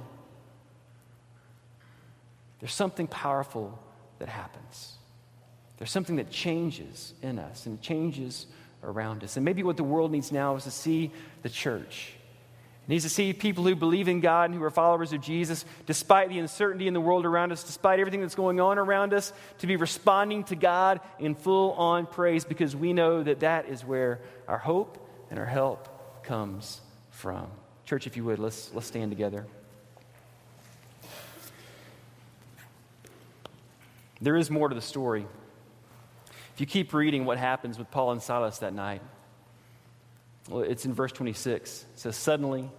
there's 2.59 2.73
something 2.73 3.07
powerful 3.07 3.77
that 4.19 4.29
happens. 4.29 4.93
There's 5.77 5.91
something 5.91 6.17
that 6.17 6.31
changes 6.31 7.13
in 7.21 7.38
us 7.38 7.65
and 7.65 7.81
changes 7.81 8.47
around 8.83 9.23
us. 9.23 9.35
And 9.35 9.45
maybe 9.45 9.63
what 9.63 9.77
the 9.77 9.83
world 9.83 10.11
needs 10.11 10.31
now 10.31 10.55
is 10.55 10.63
to 10.63 10.71
see 10.71 11.11
the 11.41 11.49
church. 11.49 12.13
It 12.83 12.89
needs 12.89 13.03
to 13.03 13.09
see 13.09 13.33
people 13.33 13.63
who 13.63 13.75
believe 13.75 14.07
in 14.07 14.19
God 14.19 14.51
and 14.51 14.59
who 14.59 14.63
are 14.63 14.69
followers 14.69 15.11
of 15.11 15.21
Jesus, 15.21 15.65
despite 15.85 16.29
the 16.29 16.39
uncertainty 16.39 16.88
in 16.88 16.93
the 16.93 17.01
world 17.01 17.25
around 17.25 17.51
us, 17.51 17.63
despite 17.63 17.99
everything 17.99 18.21
that's 18.21 18.35
going 18.35 18.59
on 18.59 18.77
around 18.77 19.13
us, 19.13 19.33
to 19.59 19.67
be 19.67 19.75
responding 19.75 20.43
to 20.45 20.55
God 20.55 21.01
in 21.19 21.35
full 21.35 21.73
on 21.73 22.05
praise 22.05 22.45
because 22.45 22.75
we 22.75 22.93
know 22.93 23.23
that 23.23 23.39
that 23.41 23.67
is 23.67 23.83
where 23.83 24.21
our 24.47 24.59
hope 24.59 24.97
and 25.29 25.39
our 25.39 25.45
help 25.45 25.94
comes 26.25 26.81
from. 27.11 27.47
Church, 27.85 28.07
if 28.07 28.17
you 28.17 28.23
would, 28.25 28.39
let's, 28.39 28.73
let's 28.73 28.88
stand 28.88 29.11
together. 29.11 29.45
There 34.21 34.35
is 34.35 34.49
more 34.49 34.69
to 34.69 34.75
the 34.75 34.81
story. 34.81 35.27
If 36.53 36.61
you 36.61 36.65
keep 36.65 36.93
reading 36.93 37.25
what 37.25 37.38
happens 37.38 37.77
with 37.77 37.91
Paul 37.91 38.11
and 38.11 38.21
Silas 38.21 38.59
that 38.59 38.73
night, 38.73 39.01
well, 40.49 40.61
it's 40.61 40.85
in 40.85 40.93
verse 40.93 41.11
26. 41.11 41.85
It 41.93 41.99
says, 41.99 42.15
Suddenly, 42.15 42.69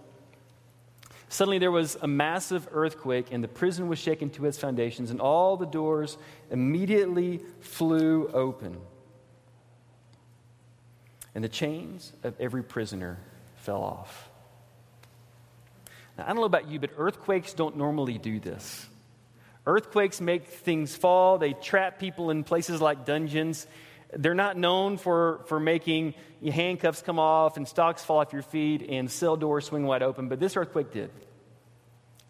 suddenly 1.29 1.59
there 1.59 1.71
was 1.71 1.95
a 2.01 2.07
massive 2.07 2.67
earthquake, 2.71 3.27
and 3.31 3.43
the 3.43 3.47
prison 3.47 3.87
was 3.87 3.99
shaken 3.99 4.29
to 4.31 4.45
its 4.45 4.57
foundations, 4.57 5.11
and 5.11 5.21
all 5.21 5.57
the 5.57 5.65
doors 5.65 6.17
immediately 6.49 7.41
flew 7.59 8.29
open. 8.33 8.77
And 11.35 11.43
the 11.43 11.49
chains 11.49 12.13
of 12.23 12.33
every 12.39 12.63
prisoner 12.63 13.19
fell 13.67 13.83
off. 13.83 14.29
Now, 16.17 16.23
I 16.23 16.27
don't 16.27 16.37
know 16.37 16.45
about 16.45 16.69
you, 16.69 16.79
but 16.79 16.91
earthquakes 16.97 17.51
don't 17.51 17.75
normally 17.75 18.17
do 18.17 18.39
this. 18.39 18.87
Earthquakes 19.65 20.21
make 20.21 20.47
things 20.47 20.95
fall, 20.95 21.37
they 21.37 21.51
trap 21.51 21.99
people 21.99 22.31
in 22.31 22.45
places 22.45 22.79
like 22.79 23.05
dungeons. 23.05 23.67
They're 24.13 24.33
not 24.33 24.55
known 24.55 24.95
for, 24.95 25.41
for 25.47 25.59
making 25.59 26.13
handcuffs 26.41 27.01
come 27.01 27.19
off 27.19 27.57
and 27.57 27.67
stocks 27.67 28.05
fall 28.05 28.19
off 28.19 28.31
your 28.31 28.41
feet 28.41 28.87
and 28.87 29.11
cell 29.11 29.35
doors 29.35 29.65
swing 29.65 29.85
wide 29.85 30.01
open, 30.01 30.29
but 30.29 30.39
this 30.39 30.55
earthquake 30.55 30.93
did. 30.93 31.11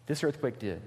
This 0.06 0.24
earthquake 0.24 0.58
did. 0.58 0.82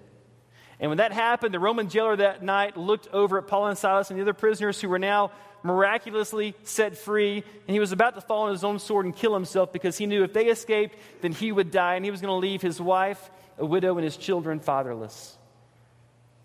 And 0.81 0.91
when 0.91 0.97
that 0.97 1.13
happened, 1.13 1.53
the 1.53 1.61
Roman 1.61 1.87
jailer 1.87 2.17
that 2.17 2.43
night 2.43 2.75
looked 2.75 3.07
over 3.13 3.37
at 3.37 3.47
Paul 3.47 3.67
and 3.67 3.77
Silas 3.77 4.09
and 4.09 4.19
the 4.19 4.23
other 4.23 4.33
prisoners 4.33 4.81
who 4.81 4.89
were 4.89 4.99
now 4.99 5.31
miraculously 5.63 6.55
set 6.63 6.97
free, 6.97 7.43
and 7.67 7.73
he 7.73 7.79
was 7.79 7.91
about 7.91 8.15
to 8.15 8.21
fall 8.21 8.43
on 8.43 8.51
his 8.51 8.63
own 8.63 8.79
sword 8.79 9.05
and 9.05 9.15
kill 9.15 9.33
himself 9.33 9.71
because 9.71 9.97
he 9.97 10.05
knew 10.05 10.23
if 10.23 10.33
they 10.33 10.47
escaped, 10.47 10.95
then 11.21 11.31
he 11.31 11.51
would 11.51 11.71
die, 11.71 11.95
and 11.95 12.05
he 12.05 12.11
was 12.11 12.21
going 12.21 12.31
to 12.31 12.35
leave 12.47 12.61
his 12.61 12.81
wife, 12.81 13.31
a 13.57 13.65
widow, 13.65 13.97
and 13.97 14.03
his 14.03 14.17
children 14.17 14.59
fatherless. 14.59 15.37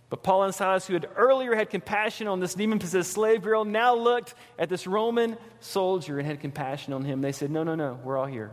But 0.09 0.23
Paul 0.23 0.45
and 0.45 0.55
Silas, 0.55 0.87
who 0.87 0.95
had 0.95 1.09
earlier 1.17 1.55
had 1.55 1.69
compassion 1.69 2.29
on 2.29 2.39
this 2.39 2.55
demon 2.55 2.79
possessed 2.79 3.11
slave 3.11 3.43
girl, 3.43 3.65
now 3.65 3.97
looked 3.97 4.35
at 4.59 4.69
this 4.69 4.87
Roman 4.87 5.37
soldier 5.61 6.19
and 6.19 6.27
had 6.27 6.41
compassion 6.41 6.93
on 6.93 7.05
him. 7.05 7.21
They 7.23 7.33
said, 7.33 7.51
No, 7.51 7.65
no, 7.65 7.75
no, 7.75 7.99
we're 8.05 8.17
all 8.17 8.27
here. 8.27 8.53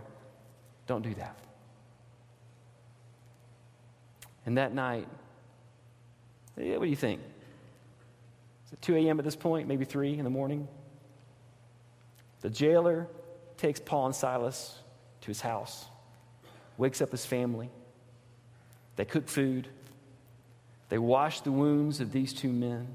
Don't 0.88 1.04
do 1.04 1.14
that. 1.16 1.38
And 4.46 4.58
that 4.58 4.74
night, 4.74 5.08
what 6.56 6.82
do 6.82 6.90
you 6.90 6.96
think? 6.96 7.22
Is 8.74 8.78
it 8.78 8.82
2 8.82 8.96
a.m. 8.96 9.20
at 9.20 9.26
this 9.26 9.36
point? 9.36 9.68
Maybe 9.68 9.86
3 9.86 10.18
in 10.18 10.24
the 10.24 10.32
morning? 10.32 10.68
The 12.42 12.50
jailer 12.50 13.08
takes 13.58 13.80
Paul 13.80 14.08
and 14.08 14.16
Silas 14.16 14.80
to 15.22 15.28
his 15.28 15.42
house, 15.42 15.86
wakes 16.80 17.00
up 17.00 17.12
his 17.12 17.24
family. 17.24 17.70
They 18.96 19.06
cook 19.06 19.28
food. 19.28 19.68
They 20.90 20.98
wash 20.98 21.42
the 21.42 21.52
wounds 21.52 22.00
of 22.00 22.12
these 22.12 22.34
two 22.34 22.52
men. 22.52 22.88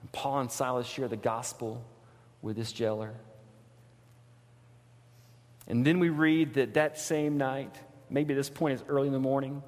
And 0.00 0.12
Paul 0.12 0.40
and 0.40 0.50
Silas 0.50 0.86
share 0.86 1.08
the 1.08 1.16
gospel 1.16 1.84
with 2.40 2.56
this 2.56 2.72
jailer. 2.72 3.12
And 5.66 5.86
then 5.86 5.98
we 5.98 6.08
read 6.08 6.54
that 6.54 6.74
that 6.74 6.98
same 6.98 7.36
night, 7.36 7.74
maybe 8.08 8.32
this 8.32 8.48
point 8.48 8.80
is 8.80 8.84
early 8.88 9.06
in 9.06 9.12
the 9.12 9.20
morning, 9.20 9.62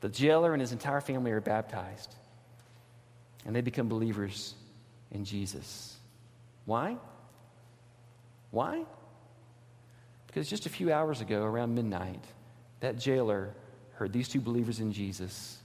the 0.00 0.08
jailer 0.08 0.52
and 0.52 0.60
his 0.60 0.70
entire 0.70 1.00
family 1.00 1.32
are 1.32 1.40
baptized, 1.40 2.14
and 3.44 3.54
they 3.54 3.60
become 3.60 3.88
believers 3.88 4.54
in 5.10 5.24
Jesus. 5.24 5.96
Why? 6.64 6.96
Why? 8.50 8.84
Because 10.26 10.48
just 10.48 10.66
a 10.66 10.68
few 10.68 10.92
hours 10.92 11.20
ago, 11.20 11.42
around 11.42 11.74
midnight, 11.74 12.24
that 12.80 12.98
jailer 12.98 13.54
heard 13.94 14.12
these 14.12 14.28
two 14.28 14.40
believers 14.40 14.80
in 14.80 14.92
Jesus, 14.92 15.58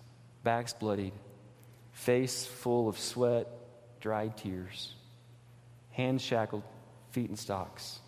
backs 0.43 0.73
bloodied, 0.73 1.13
face 1.91 2.45
full 2.45 2.89
of 2.89 2.97
sweat, 2.97 3.47
dried 3.99 4.38
tears, 4.38 4.93
hands 5.91 6.21
shackled, 6.21 6.63
feet 7.11 7.30
in 7.30 7.36
stocks, 7.36 7.99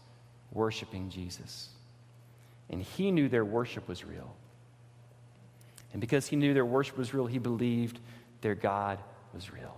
worshiping 0.52 1.10
Jesus. 1.10 1.70
And 2.70 2.82
he 2.82 3.12
knew 3.12 3.30
their 3.30 3.46
worship 3.46 3.88
was 3.88 4.04
real. 4.04 4.36
And 5.94 6.02
because 6.02 6.28
he 6.28 6.36
knew 6.36 6.54
their 6.54 6.66
worship 6.66 6.98
was 6.98 7.14
real, 7.14 7.26
he 7.26 7.38
believed 7.38 8.00
their 8.42 8.56
God 8.56 9.00
was 9.38 9.54
real. 9.54 9.78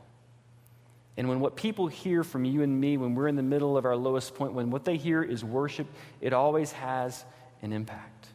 And 1.18 1.28
when 1.28 1.42
what 1.42 1.58
people 1.58 1.88
hear 1.88 2.24
from 2.24 2.46
you 2.46 2.64
and 2.64 2.80
me, 2.80 2.96
when 2.96 3.14
we're 3.14 3.28
in 3.28 3.36
the 3.36 3.44
middle 3.44 3.78
of 3.78 3.84
our 3.84 3.98
lowest 3.98 4.36
point, 4.36 4.54
when 4.54 4.72
what 4.72 4.86
they 4.86 4.96
hear 4.96 5.22
is 5.22 5.44
worship, 5.44 5.86
it 6.22 6.32
always 6.32 6.72
has 6.72 7.26
an 7.62 7.74
impact. 7.74 8.28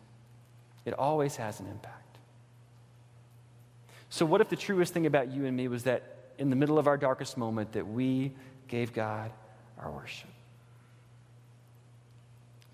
It 0.84 0.92
always 0.92 1.36
has 1.36 1.60
an 1.60 1.66
impact. 1.66 2.18
So, 4.10 4.26
what 4.26 4.42
if 4.42 4.50
the 4.50 4.56
truest 4.56 4.92
thing 4.92 5.06
about 5.06 5.32
you 5.32 5.46
and 5.46 5.56
me 5.56 5.66
was 5.66 5.84
that 5.84 6.02
in 6.36 6.50
the 6.50 6.56
middle 6.56 6.78
of 6.78 6.86
our 6.86 6.98
darkest 6.98 7.38
moment, 7.38 7.72
that 7.72 7.88
we 7.88 8.32
gave 8.68 8.92
God 8.92 9.32
our 9.80 9.90
worship? 9.90 10.28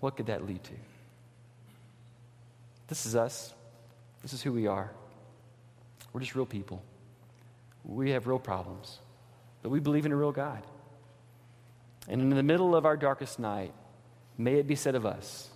What 0.01 0.17
could 0.17 0.25
that 0.25 0.45
lead 0.45 0.61
to? 0.65 0.73
This 2.89 3.05
is 3.05 3.15
us. 3.15 3.53
This 4.21 4.33
is 4.33 4.41
who 4.41 4.51
we 4.51 4.67
are. 4.67 4.91
We're 6.11 6.19
just 6.19 6.35
real 6.35 6.45
people. 6.45 6.83
We 7.83 8.11
have 8.11 8.27
real 8.27 8.39
problems, 8.39 8.99
but 9.61 9.69
we 9.69 9.79
believe 9.79 10.05
in 10.05 10.11
a 10.11 10.15
real 10.15 10.31
God. 10.31 10.61
And 12.07 12.21
in 12.21 12.29
the 12.29 12.43
middle 12.43 12.75
of 12.75 12.85
our 12.85 12.97
darkest 12.97 13.39
night, 13.39 13.73
may 14.37 14.55
it 14.55 14.67
be 14.67 14.75
said 14.75 14.95
of 14.95 15.05
us 15.05 15.49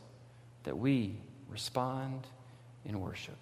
that 0.63 0.78
we 0.78 1.15
respond 1.49 2.28
in 2.86 2.99
worship. 2.99 3.38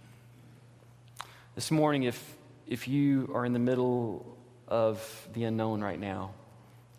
This 1.55 1.69
morning, 1.69 2.03
if, 2.03 2.35
if 2.67 2.87
you 2.87 3.31
are 3.33 3.45
in 3.45 3.53
the 3.53 3.59
middle 3.59 4.37
of 4.67 5.27
the 5.33 5.43
unknown 5.43 5.81
right 5.81 5.99
now, 5.99 6.31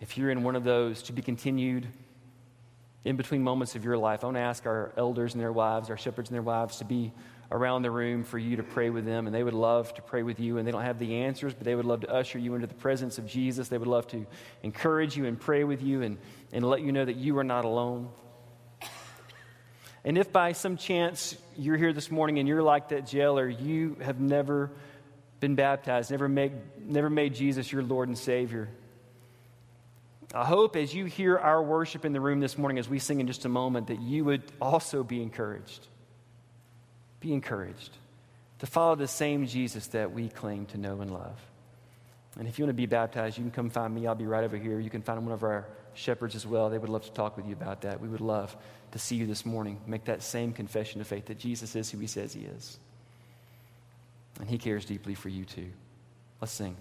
if 0.00 0.18
you're 0.18 0.30
in 0.30 0.42
one 0.42 0.56
of 0.56 0.64
those 0.64 1.02
to 1.04 1.12
be 1.12 1.22
continued 1.22 1.86
in 3.04 3.16
between 3.16 3.42
moments 3.42 3.74
of 3.74 3.84
your 3.84 3.96
life, 3.96 4.22
I 4.22 4.26
want 4.26 4.36
to 4.36 4.42
ask 4.42 4.66
our 4.66 4.92
elders 4.96 5.34
and 5.34 5.42
their 5.42 5.52
wives, 5.52 5.90
our 5.90 5.96
shepherds 5.96 6.30
and 6.30 6.34
their 6.34 6.42
wives, 6.42 6.78
to 6.78 6.84
be 6.84 7.12
around 7.50 7.82
the 7.82 7.90
room 7.90 8.24
for 8.24 8.38
you 8.38 8.56
to 8.56 8.62
pray 8.62 8.90
with 8.90 9.04
them. 9.04 9.26
And 9.26 9.34
they 9.34 9.42
would 9.42 9.54
love 9.54 9.92
to 9.94 10.02
pray 10.02 10.22
with 10.22 10.40
you. 10.40 10.58
And 10.58 10.66
they 10.66 10.72
don't 10.72 10.82
have 10.82 10.98
the 10.98 11.16
answers, 11.16 11.54
but 11.54 11.64
they 11.64 11.74
would 11.74 11.84
love 11.84 12.00
to 12.00 12.10
usher 12.10 12.38
you 12.38 12.54
into 12.54 12.66
the 12.66 12.74
presence 12.74 13.18
of 13.18 13.26
Jesus. 13.26 13.68
They 13.68 13.78
would 13.78 13.88
love 13.88 14.06
to 14.08 14.26
encourage 14.62 15.16
you 15.16 15.26
and 15.26 15.38
pray 15.38 15.64
with 15.64 15.82
you 15.82 16.02
and, 16.02 16.18
and 16.52 16.64
let 16.64 16.80
you 16.80 16.92
know 16.92 17.04
that 17.04 17.16
you 17.16 17.38
are 17.38 17.44
not 17.44 17.64
alone. 17.64 18.08
And 20.04 20.18
if 20.18 20.32
by 20.32 20.52
some 20.52 20.76
chance 20.76 21.36
you're 21.56 21.78
here 21.78 21.92
this 21.92 22.10
morning 22.10 22.38
and 22.38 22.46
you're 22.46 22.62
like 22.62 22.90
that 22.90 23.06
jailer, 23.06 23.48
you 23.48 23.96
have 24.02 24.20
never 24.20 24.70
been 25.40 25.54
baptized, 25.54 26.10
never 26.10 26.28
made, 26.28 26.52
never 26.78 27.08
made 27.08 27.34
Jesus 27.34 27.72
your 27.72 27.82
Lord 27.82 28.08
and 28.08 28.18
Savior 28.18 28.68
I 30.34 30.44
hope 30.44 30.74
as 30.74 30.92
you 30.92 31.04
hear 31.04 31.38
our 31.38 31.62
worship 31.62 32.04
in 32.04 32.12
the 32.12 32.20
room 32.20 32.40
this 32.40 32.58
morning, 32.58 32.80
as 32.80 32.88
we 32.88 32.98
sing 32.98 33.20
in 33.20 33.28
just 33.28 33.44
a 33.44 33.48
moment, 33.48 33.86
that 33.86 34.00
you 34.00 34.24
would 34.24 34.42
also 34.60 35.04
be 35.04 35.22
encouraged. 35.22 35.86
Be 37.24 37.32
encouraged 37.32 37.96
to 38.58 38.66
follow 38.66 38.96
the 38.96 39.08
same 39.08 39.46
Jesus 39.46 39.86
that 39.88 40.12
we 40.12 40.28
claim 40.28 40.66
to 40.66 40.78
know 40.78 41.00
and 41.00 41.10
love. 41.10 41.40
And 42.38 42.46
if 42.46 42.58
you 42.58 42.66
want 42.66 42.76
to 42.76 42.82
be 42.82 42.84
baptized, 42.84 43.38
you 43.38 43.44
can 43.44 43.50
come 43.50 43.70
find 43.70 43.94
me. 43.94 44.06
I'll 44.06 44.14
be 44.14 44.26
right 44.26 44.44
over 44.44 44.58
here. 44.58 44.78
You 44.78 44.90
can 44.90 45.00
find 45.00 45.24
one 45.24 45.32
of 45.32 45.42
our 45.42 45.66
shepherds 45.94 46.34
as 46.34 46.46
well. 46.46 46.68
They 46.68 46.76
would 46.76 46.90
love 46.90 47.04
to 47.04 47.12
talk 47.12 47.38
with 47.38 47.46
you 47.46 47.54
about 47.54 47.80
that. 47.80 47.98
We 47.98 48.08
would 48.08 48.20
love 48.20 48.54
to 48.92 48.98
see 48.98 49.16
you 49.16 49.26
this 49.26 49.46
morning. 49.46 49.80
Make 49.86 50.04
that 50.04 50.22
same 50.22 50.52
confession 50.52 51.00
of 51.00 51.06
faith 51.06 51.24
that 51.26 51.38
Jesus 51.38 51.74
is 51.74 51.90
who 51.90 51.96
he 51.96 52.06
says 52.08 52.34
he 52.34 52.42
is. 52.42 52.78
And 54.38 54.46
he 54.46 54.58
cares 54.58 54.84
deeply 54.84 55.14
for 55.14 55.30
you 55.30 55.46
too. 55.46 55.70
Let's 56.42 56.52
sing. 56.52 56.76